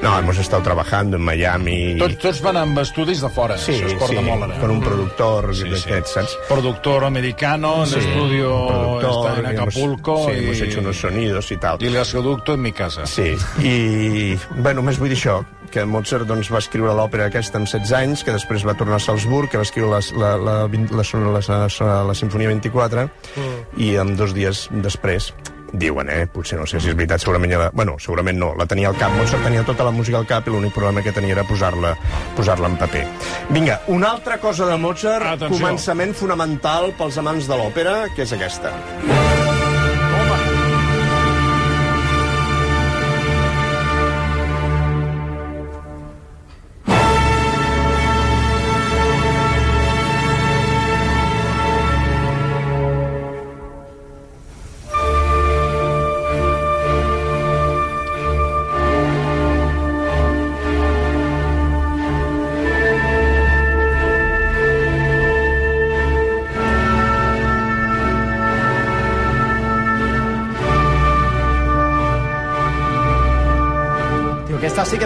[0.01, 1.97] No, hemos estado trabajando en Miami...
[1.99, 3.57] Tots, tots van amb estudis de fora.
[3.59, 4.59] Sí, Això es porta sí, molt ara.
[4.61, 5.69] con un productor Sí, sí.
[5.73, 6.37] d'aquests, saps?
[6.47, 10.15] Productor americano, en Sí, estudio productor, está en y hemos- Acapulco.
[10.25, 11.77] sí, y, hemos hecho unos sonidos y tal.
[11.83, 13.05] y el gasoducto en mi casa.
[13.05, 17.67] Sí, i bé, només vull dir això, que Mozart doncs, va escriure l'òpera aquesta amb
[17.67, 20.89] 16 anys, que després va tornar a Salzburg, que va escriure la, la, la, vint-
[20.95, 23.09] la, la, la, la, la Sinfonia 24,
[23.77, 25.33] i en dos dies després
[25.73, 26.25] diuen, eh?
[26.31, 27.69] Potser no sé si és veritat, segurament ja la...
[27.73, 29.13] Bueno, segurament no, la tenia al cap.
[29.17, 31.95] Mozart tenia tota la música al cap i l'únic problema que tenia era posar-la
[32.37, 33.05] posar en paper.
[33.49, 35.57] Vinga, una altra cosa de Mozart, Atenció.
[35.57, 38.73] començament fonamental pels amants de l'òpera, que és aquesta.
[39.05, 39.58] Tio,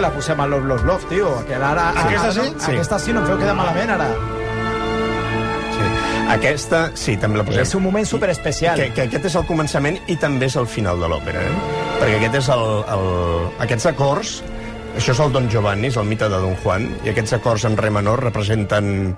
[0.04, 1.30] la posem a Love, Love, Love, tio.
[1.48, 2.48] Que ara, Aquesta ara, sí?
[2.52, 4.08] No, aquesta sí, no em feu quedar malament, ara.
[5.74, 5.86] Sí.
[6.34, 7.64] Aquesta, sí, també la posem.
[7.64, 8.80] És un moment superespecial.
[8.80, 11.56] Que, que aquest és el començament i també és el final de l'òpera, eh?
[12.00, 13.10] Perquè aquest és el, el,
[13.64, 14.36] aquests acords,
[14.94, 17.78] això és el Don Giovanni, és el mite de Don Juan, i aquests acords en
[17.80, 19.14] re menor representen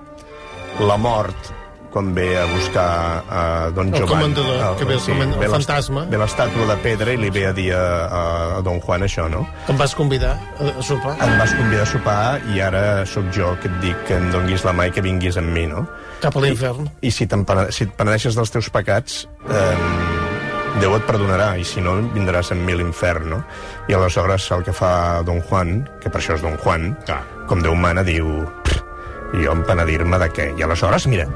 [0.87, 1.55] la mort
[1.92, 4.35] quan ve a buscar a Don El Giovanni.
[4.35, 6.05] comandador, que ve el comen- el ve l'est- fantasma.
[6.11, 8.22] Ve l'estàtua de pedra i li ve a dir a, a,
[8.59, 9.46] a Don Juan això, no?
[9.68, 11.16] Em vas convidar a, sopar.
[11.20, 14.64] Em vas convidar a sopar i ara sóc jo que et dic que em donguis
[14.64, 15.87] la mà i que vinguis amb mi, no?
[16.20, 16.90] Cap a l'infern.
[17.03, 19.77] I si, te'n pene- si et penedeixes dels teus pecats, eh,
[20.77, 23.38] Déu et perdonarà, i si no, vindràs amb mi a l'infern, no?
[23.88, 27.22] I aleshores el que fa Don Juan, que per això és Don Juan, Clar.
[27.49, 28.29] com Déu mana, diu...
[29.30, 30.46] "Pff, I jo em penedir-me de què?
[30.58, 31.26] I aleshores, mira...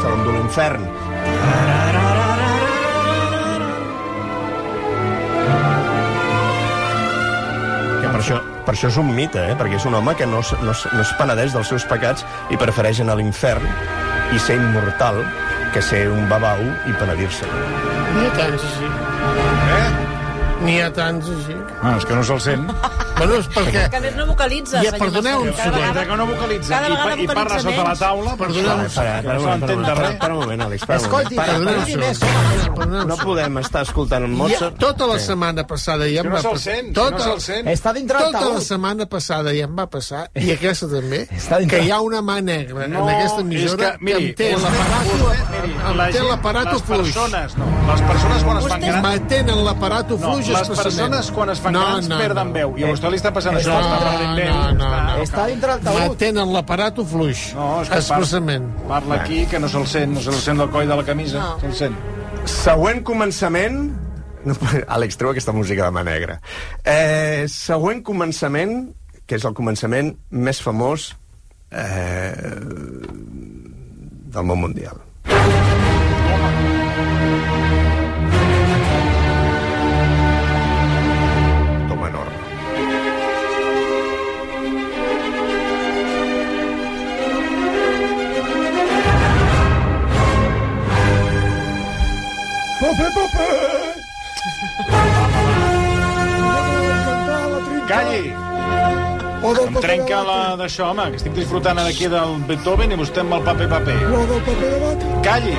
[0.00, 0.86] Se l'endú l'infern.
[8.00, 9.56] Que per això, per això és un mite, eh?
[9.58, 12.24] perquè és un home que no, no, es- no es penedeix dels seus pecats
[12.54, 13.66] i prefereix anar a l'infern
[14.34, 15.20] i ser immortal
[15.74, 17.48] que ser un babau i penedir-se.
[18.14, 18.90] N'hi ha tants així.
[19.76, 19.90] Eh?
[20.64, 21.56] N'hi ha tants així.
[21.82, 22.70] Ah, és que no se'l sent.
[23.20, 23.82] Bueno, és perquè...
[23.92, 25.96] Que a més no vocalitza, ja, perdoneu un segon.
[25.98, 26.70] Que no vocalitza.
[26.72, 27.88] Cada vegada I, i parla sota menys.
[27.90, 28.36] la taula.
[28.40, 29.26] Perdoneu un segon.
[29.26, 30.86] Per, per, per, un moment, Àlex.
[30.96, 32.94] Escolti, perdoneu un segon.
[33.10, 34.78] No podem estar escoltant en Mozart.
[34.80, 36.78] Tota la setmana passada ja em va passar...
[36.96, 37.68] Tota, no se'l.
[37.74, 41.26] Està dintre tota la setmana passada ja em va passar, i aquesta també,
[41.68, 47.10] que hi ha una mà negra en aquesta emissora que em té l'aparato fluix.
[47.10, 47.68] Les persones, no.
[47.90, 49.04] Les persones quan es fan grans...
[49.10, 50.70] Mantenen l'aparato fluix especialment.
[50.70, 52.74] Les persones quan es fan grans perden veu.
[52.80, 55.22] I vostè li està passant això, no, no, no, està- no.
[55.24, 55.98] Està dintre del taüt.
[56.10, 58.68] M'atenen l'aparato fluix, No, és que expressament.
[58.86, 61.38] parla, parla aquí, que no se'l sent, no se'l sent del coll de la camisa.
[61.38, 61.58] No.
[61.60, 61.96] Se'l sent.
[62.46, 63.90] Següent començament...
[64.44, 64.54] No,
[64.96, 66.38] Àlex, treu aquesta música de mà negra.
[66.84, 68.94] Eh, següent començament,
[69.26, 71.10] que és el començament més famós
[71.70, 72.32] eh,
[74.32, 74.96] del món mundial.
[97.88, 98.32] Calli!
[99.42, 103.20] O del Em trenca la d'això, home, que estic disfrutant aquí del Beethoven i vostè
[103.20, 103.96] amb el paper paper.
[104.08, 105.10] O del paper de.
[105.26, 105.52] Calli!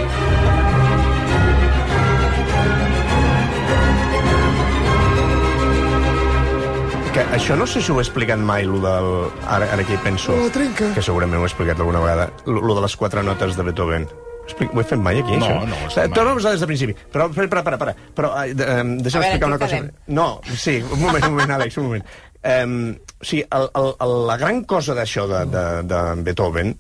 [7.12, 9.12] Que això no sé si ho he explicat mai, lo del...
[9.46, 10.34] Ara, ara que hi penso.
[10.42, 10.90] La trinca.
[10.98, 12.32] Que segurament ho he explicat alguna vegada.
[12.48, 14.10] Lo, lo de les quatre notes de Beethoven.
[14.46, 14.74] Explic...
[14.74, 15.68] Ho he fet mai, aquí, No, això?
[15.70, 16.96] no ho has fet Eh, posar des del principi.
[17.14, 17.96] Però, para, para, para.
[18.18, 19.80] Però, eh, eh, deixa'm explicar una cosa.
[20.08, 20.28] No,
[20.58, 22.06] sí, un moment, un moment, Àlex, un moment.
[22.42, 22.76] Um,
[23.22, 26.74] o sigui, el, el, el, la gran cosa d'això de, de, de Beethoven,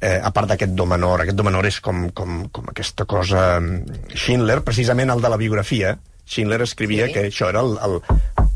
[0.00, 3.60] eh, a part d'aquest do menor, aquest do menor és com, com, com aquesta cosa...
[3.60, 5.94] mm, Schindler, precisament el de la biografia,
[6.30, 7.12] Schindler escrivia Sí.
[7.16, 7.96] que això era el, el,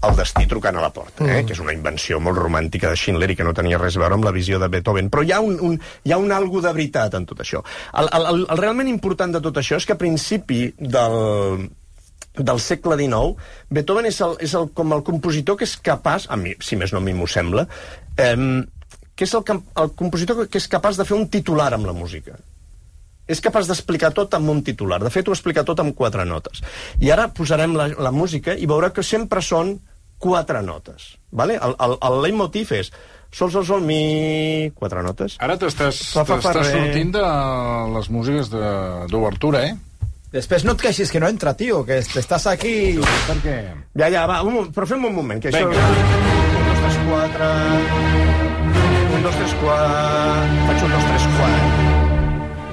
[0.06, 1.42] el destí trucant a la porta, eh?
[1.44, 4.14] que és una invenció molt romàntica de Schindler i que no tenia res a veure
[4.14, 5.10] amb la visió de Beethoven.
[5.10, 7.64] Però hi ha un, un, hi ha un algo de veritat en tot això.
[7.98, 11.68] El, el, el, el realment important de tot això és que a principi del,
[12.38, 13.34] del segle XIX,
[13.74, 16.94] Beethoven és, el, és el, com el compositor que és capaç, a mi, si més
[16.94, 17.66] no a mi m'ho sembla,
[18.16, 18.38] eh,
[19.14, 19.44] que és el,
[19.82, 22.38] el compositor que és capaç de fer un titular amb la música.
[23.26, 24.98] És capaç d'explicar tot amb un titular.
[25.00, 26.60] De fet, ho explica tot amb quatre notes.
[27.00, 29.78] I ara posarem la, la música i veureu que sempre són
[30.20, 31.14] quatre notes.
[31.32, 31.56] Vale?
[31.56, 32.92] El, el, el leitmotiv és
[33.34, 34.70] sol, sol, sol, mi...
[34.76, 35.38] Quatre notes.
[35.42, 35.96] Ara t'estàs
[36.76, 37.24] sortint de
[37.96, 39.74] les músiques de- d'obertura, eh?
[40.34, 42.98] Després no et queixis que no entra, tio, que estàs aquí...
[43.28, 43.56] Per què?
[44.00, 45.68] Ja, ja, va, un, però fem un moment, que això...
[45.70, 45.84] Vinga.
[45.88, 47.50] Un, dos, tres, quatre...
[49.14, 50.63] Un, dos, tres, quatre...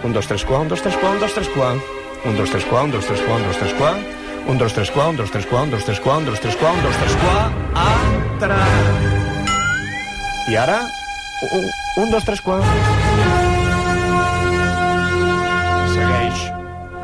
[0.04, 1.82] Un, dos, tres, quatre, un, dos, tres, quatre, un, dos, tres, quatre.
[2.26, 4.22] Un, dos, tres, quatre, un, dos, tres, quatre, un, dos, tres, quatre.
[4.48, 6.56] Un, dos, tres, quatre, un, dos, tres, quatre, un, dos, tres, quatre, un, dos, tres,
[6.56, 7.52] quatre, un, dos, tres, quatre...
[7.76, 8.58] Altra...
[10.50, 10.82] I ara...
[11.52, 13.51] Un, un dos, tres, quatre...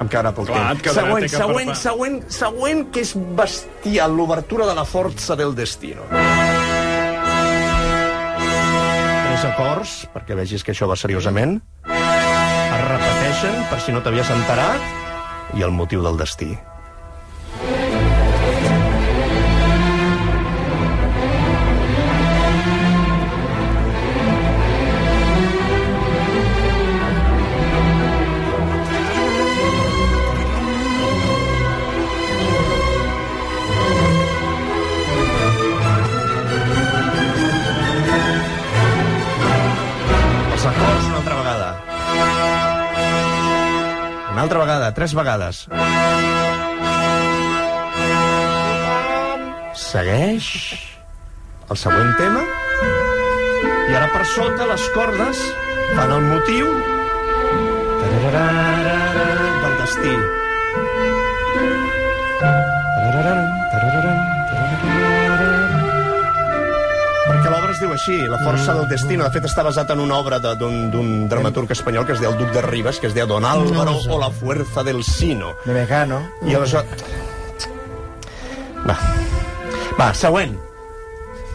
[0.00, 0.82] em quedarà poc Clar, temps.
[0.82, 1.82] quedarà, següent, següent, preparar.
[1.82, 6.02] següent, següent, que és bestial, l'obertura de la força del destino.
[9.22, 11.60] Tres acords, perquè vegis que això va seriosament.
[11.86, 14.80] Es repeteixen, per si no t'havies enterat,
[15.54, 16.52] i el motiu del destí.
[45.02, 45.64] Tres vegades.
[49.82, 50.50] Segueix
[51.66, 52.42] el següent tema
[53.90, 55.40] i ara per sota les cordes
[55.96, 56.70] fan el motiu
[59.64, 60.41] del destí.
[67.82, 69.24] Diu així, La força del destino.
[69.26, 72.38] De fet, està basat en una obra de- d'un dramaturg espanyol que es deia el
[72.38, 75.52] Duc de Ribes, que es deia Don Álvaro o la fuerza del sino.
[75.64, 76.22] De Mecano.
[76.46, 76.86] I aleshores...
[78.88, 78.96] Va.
[79.98, 80.56] Va, següent.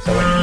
[0.06, 0.37] Següent.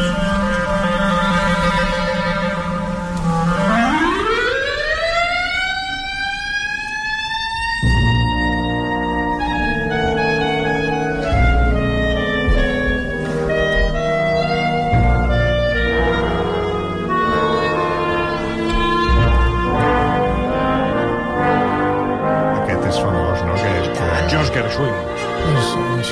[24.34, 24.94] Just Gershwin.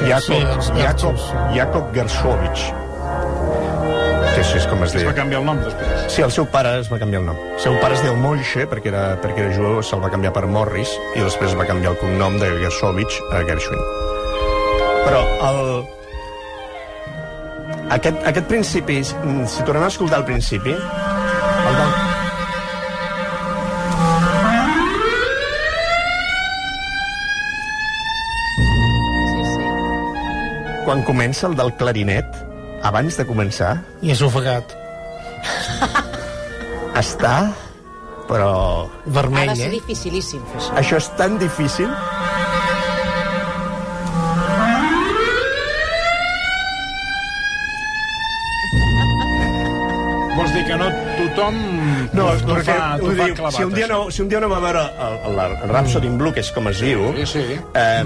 [0.07, 1.16] Jacob, sí, Jacob.
[1.55, 1.93] Jacob.
[1.93, 2.01] Que
[4.41, 5.14] així és com es Es va deia.
[5.16, 6.05] canviar el nom després.
[6.12, 7.37] Sí, el seu pare es va canviar el nom.
[7.55, 10.47] El seu pare es diu Moishe, perquè era, perquè era jueu, se'l va canviar per
[10.47, 13.83] Morris, i després va canviar el cognom de Gershowitz a Gershwin.
[15.05, 15.20] Però
[15.51, 15.85] el...
[17.93, 21.93] Aquest, aquest principi, si tornem a escoltar el principi, el del,
[30.93, 32.34] quan comença el del clarinet,
[32.84, 34.74] abans de començar, I és ofegat.
[37.03, 37.36] està...
[38.28, 38.51] Però
[38.86, 39.78] Ha Vermell, de ser eh?
[39.78, 40.74] dificilíssim fer això.
[40.78, 41.88] això és tan difícil
[51.43, 53.93] tothom No, t'ho perquè, fa, vull fa clavat, si un, dia això.
[54.05, 56.51] no, si un dia no va veure el, el, el Rhapsody in Blue, que és
[56.53, 57.59] com es diu, Sí, sí.
[57.74, 58.03] eh,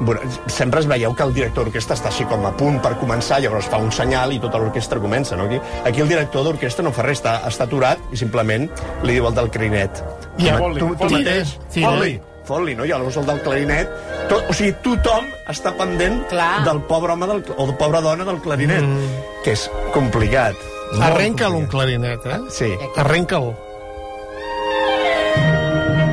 [0.00, 3.40] bueno, sempre es veieu que el director d'orquestra està així com a punt per començar,
[3.40, 5.44] llavors fa un senyal i tota l'orquestra comença, no?
[5.48, 8.68] Aquí, aquí el director d'orquestra no fa res, està, està aturat i simplement
[9.04, 10.02] li diu el del clarinet.
[10.40, 11.22] Ja, Tu- tu, tu fot-li.
[11.24, 11.88] mateix, Tira.
[11.94, 12.84] fot-li, fot-li, no?
[12.84, 13.88] I llavors el del clarinet...
[14.30, 16.60] Tot, o sigui, tothom està pendent Clar.
[16.66, 19.24] del pobre home del, o de pobra dona del clarinet, mm.
[19.42, 20.54] que és complicat.
[20.98, 22.38] Arrenca'l un clarinet, eh?
[22.50, 22.70] Sí.
[22.98, 23.52] Arrenca'l.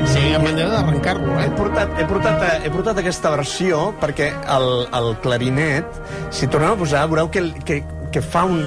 [0.07, 1.51] Sí, hi ha manera d'arrencar-lo, He eh?
[1.57, 5.85] portat, he, portat, he portat aquesta versió perquè el, el clarinet,
[6.31, 7.81] si tornem a posar, veureu que, que,
[8.13, 8.61] que fa un...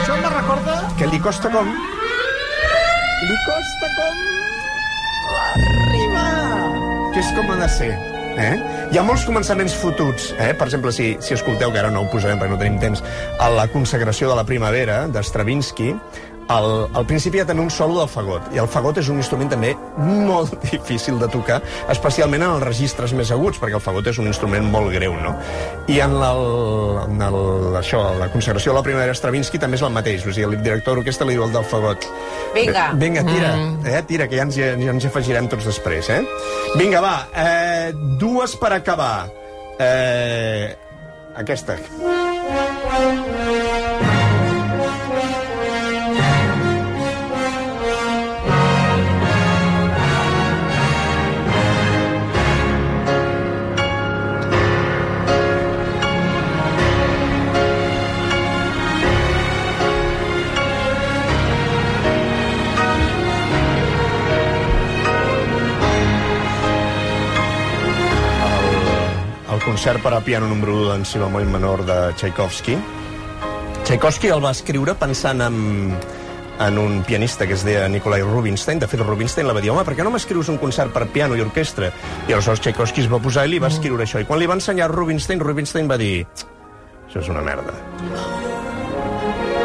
[0.00, 0.78] Això me recorda...
[0.98, 1.70] que li costa com...
[3.22, 4.14] Li costa com...
[5.42, 6.26] Arriba!
[7.12, 7.92] Que és com ha de ser.
[8.42, 8.56] Eh?
[8.92, 10.26] Hi ha molts començaments fotuts.
[10.36, 10.50] Eh?
[10.52, 13.00] Per exemple, si, si escolteu, que ara no ho posarem perquè no tenim temps,
[13.40, 15.94] a la consagració de la primavera, d'Stravinsky,
[16.52, 19.50] al, al principi ja tenen un solo del fagot, i el fagot és un instrument
[19.52, 21.60] també molt difícil de tocar,
[21.92, 25.34] especialment en els registres més aguts, perquè el fagot és un instrument molt greu, no?
[25.92, 26.42] I en, el,
[27.06, 27.38] en el,
[27.80, 30.98] això, la consagració de la primavera Stravinsky també és el mateix, o sigui, el director
[30.98, 32.06] d'orquestra li diu el del fagot.
[32.54, 32.90] Vinga.
[33.00, 33.86] Vinga, tira, mm.
[33.88, 36.20] eh, tira, que ja ens, hi- ja ens hi afegirem tots després, eh?
[36.78, 39.28] Vinga, va, eh, dues per acabar.
[39.80, 40.68] Eh,
[41.40, 41.78] aquesta.
[42.92, 43.81] el,
[69.72, 72.74] concert per a piano número 1 d'en si bemoll menor de Tchaikovsky.
[73.86, 75.54] Tchaikovsky el va escriure pensant en,
[76.60, 78.82] en un pianista que es deia Nikolai Rubinstein.
[78.82, 81.40] De fet, Rubinstein la va dir, home, per què no m'escrius un concert per piano
[81.40, 81.88] i orquestra?
[82.28, 84.20] I aleshores Tchaikovsky es va posar i li va escriure això.
[84.20, 86.26] I quan li va ensenyar Rubinstein, Rubinstein va dir,
[87.08, 87.72] això és una merda.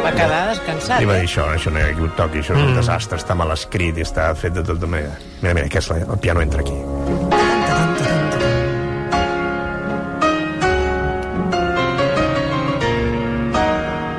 [0.08, 1.02] Va quedar descansat.
[1.04, 1.26] Li va eh?
[1.26, 3.52] dir això, això no hi ha qui ho toqui, això és un desastre, està mal
[3.52, 5.20] escrit i està fet de tota manera.
[5.42, 7.27] Mira, mira, que és la, el piano entra aquí.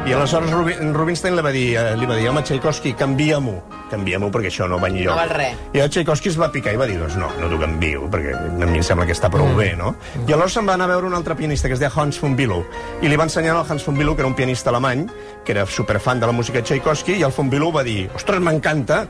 [0.09, 3.51] I aleshores Rubin, Rubinstein li va dir, eh, li va dir home, Tchaikovsky, canvia-m'ho.
[3.91, 5.11] Canvia-m'ho perquè això no va enlloc.
[5.13, 5.59] No val res.
[5.77, 8.33] I el Tchaikovsky es va picar i va dir, doncs no, no t'ho canvio, perquè
[8.33, 9.93] a mi em sembla que està prou bé, no?
[10.23, 12.33] I aleshores se'n va anar a veure un altre pianista que es deia Hans von
[12.35, 12.65] Bülow.
[13.03, 15.05] I li va ensenyar al Hans von Bülow, que era un pianista alemany,
[15.45, 18.41] que era superfan de la música de Tchaikovsky, i el von Bülow va dir, ostres,
[18.41, 19.03] m'encanta,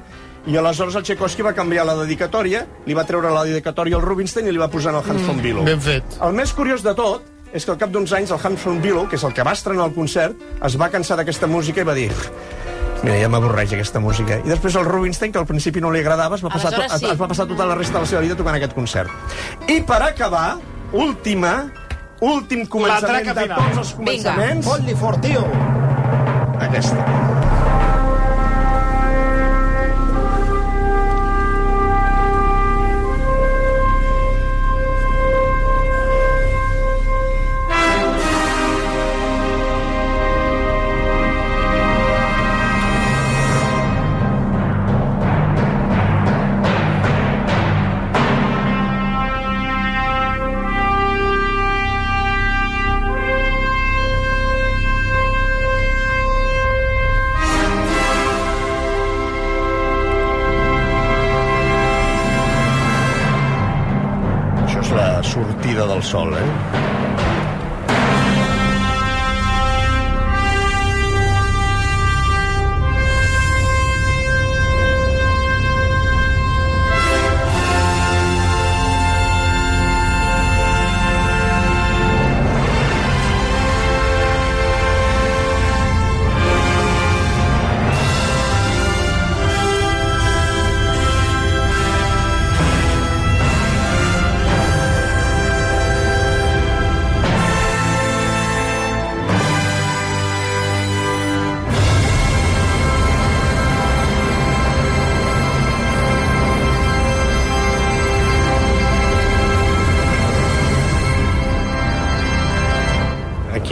[0.52, 4.52] i aleshores el Tchaikovsky va canviar la dedicatòria, li va treure la dedicatòria al Rubinstein
[4.52, 5.64] i li va posar al Hans von Bülow.
[5.64, 6.20] Ben fet.
[6.20, 9.08] El més curiós de tot és que al cap d'uns anys el Hans von Bülow,
[9.10, 11.98] que és el que va estrenar el concert, es va cansar d'aquesta música i va
[11.98, 12.10] dir
[13.04, 14.40] mira, ja m'avorreix aquesta música.
[14.44, 17.06] I després el Rubinstein, que al principi no li agradava, es va, passar Aleshores sí.
[17.06, 19.10] es, es va passar tota la resta de la seva vida tocant aquest concert.
[19.72, 20.60] I per acabar,
[20.92, 21.56] última,
[22.20, 25.46] últim començament de tots els començaments, Fot-li fort, tio.
[26.60, 27.29] aquesta.
[66.00, 66.49] Del sol, eh?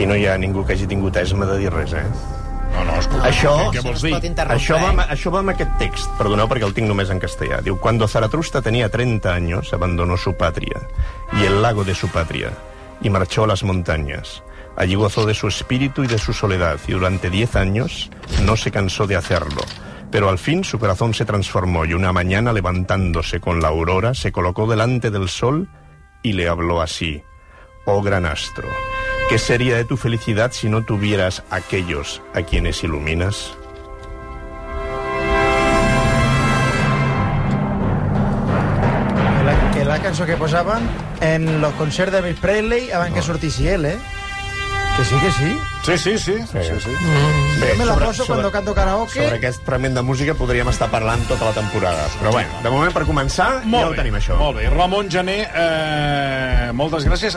[0.08, 2.04] No hi ha ningú que hagi tingut esma de dir res, eh?
[2.74, 4.12] No, no, escolta, Això- què, què vols dir?
[4.54, 5.06] Això va, amb- eh?
[5.14, 7.60] això va amb aquest text, perdoneu perquè el tinc només en castellà.
[7.64, 10.80] Diu, cuando Zaratrusta tenía 30 años, abandonó su patria
[11.32, 12.50] y el lago de su patria
[13.00, 14.42] y marchó a las montañas.
[14.76, 18.10] Allí gozó de su espíritu y de su soledad y durante 10 años
[18.44, 19.62] no se cansó de hacerlo.
[20.12, 24.30] Pero al fin su corazón se transformó y una mañana levantándose con la aurora se
[24.30, 25.68] colocó delante del sol
[26.22, 27.22] y le habló así.
[27.86, 28.68] Oh gran astro,
[29.28, 33.52] ¿qué sería de tu felicidad si no tuvieras aquellos a quienes iluminas?
[39.44, 40.88] La, que la cançó que posaven
[41.20, 43.98] en los concerts de Bill Presley abans que sortissi ell, eh?
[44.98, 45.60] Que sí, que sí.
[45.84, 46.34] Sí, sí, sí.
[46.50, 46.90] sí, sí, sí.
[47.60, 49.22] Bé, Jo me la poso cuando canto karaoke.
[49.22, 52.08] Sobre aquest fragment de música podríem estar parlant tota la temporada.
[52.18, 54.34] Però bueno, de moment, per començar, ja ho tenim, això.
[54.40, 54.66] Molt bé.
[54.74, 57.36] Ramon Gené, eh, moltes gràcies.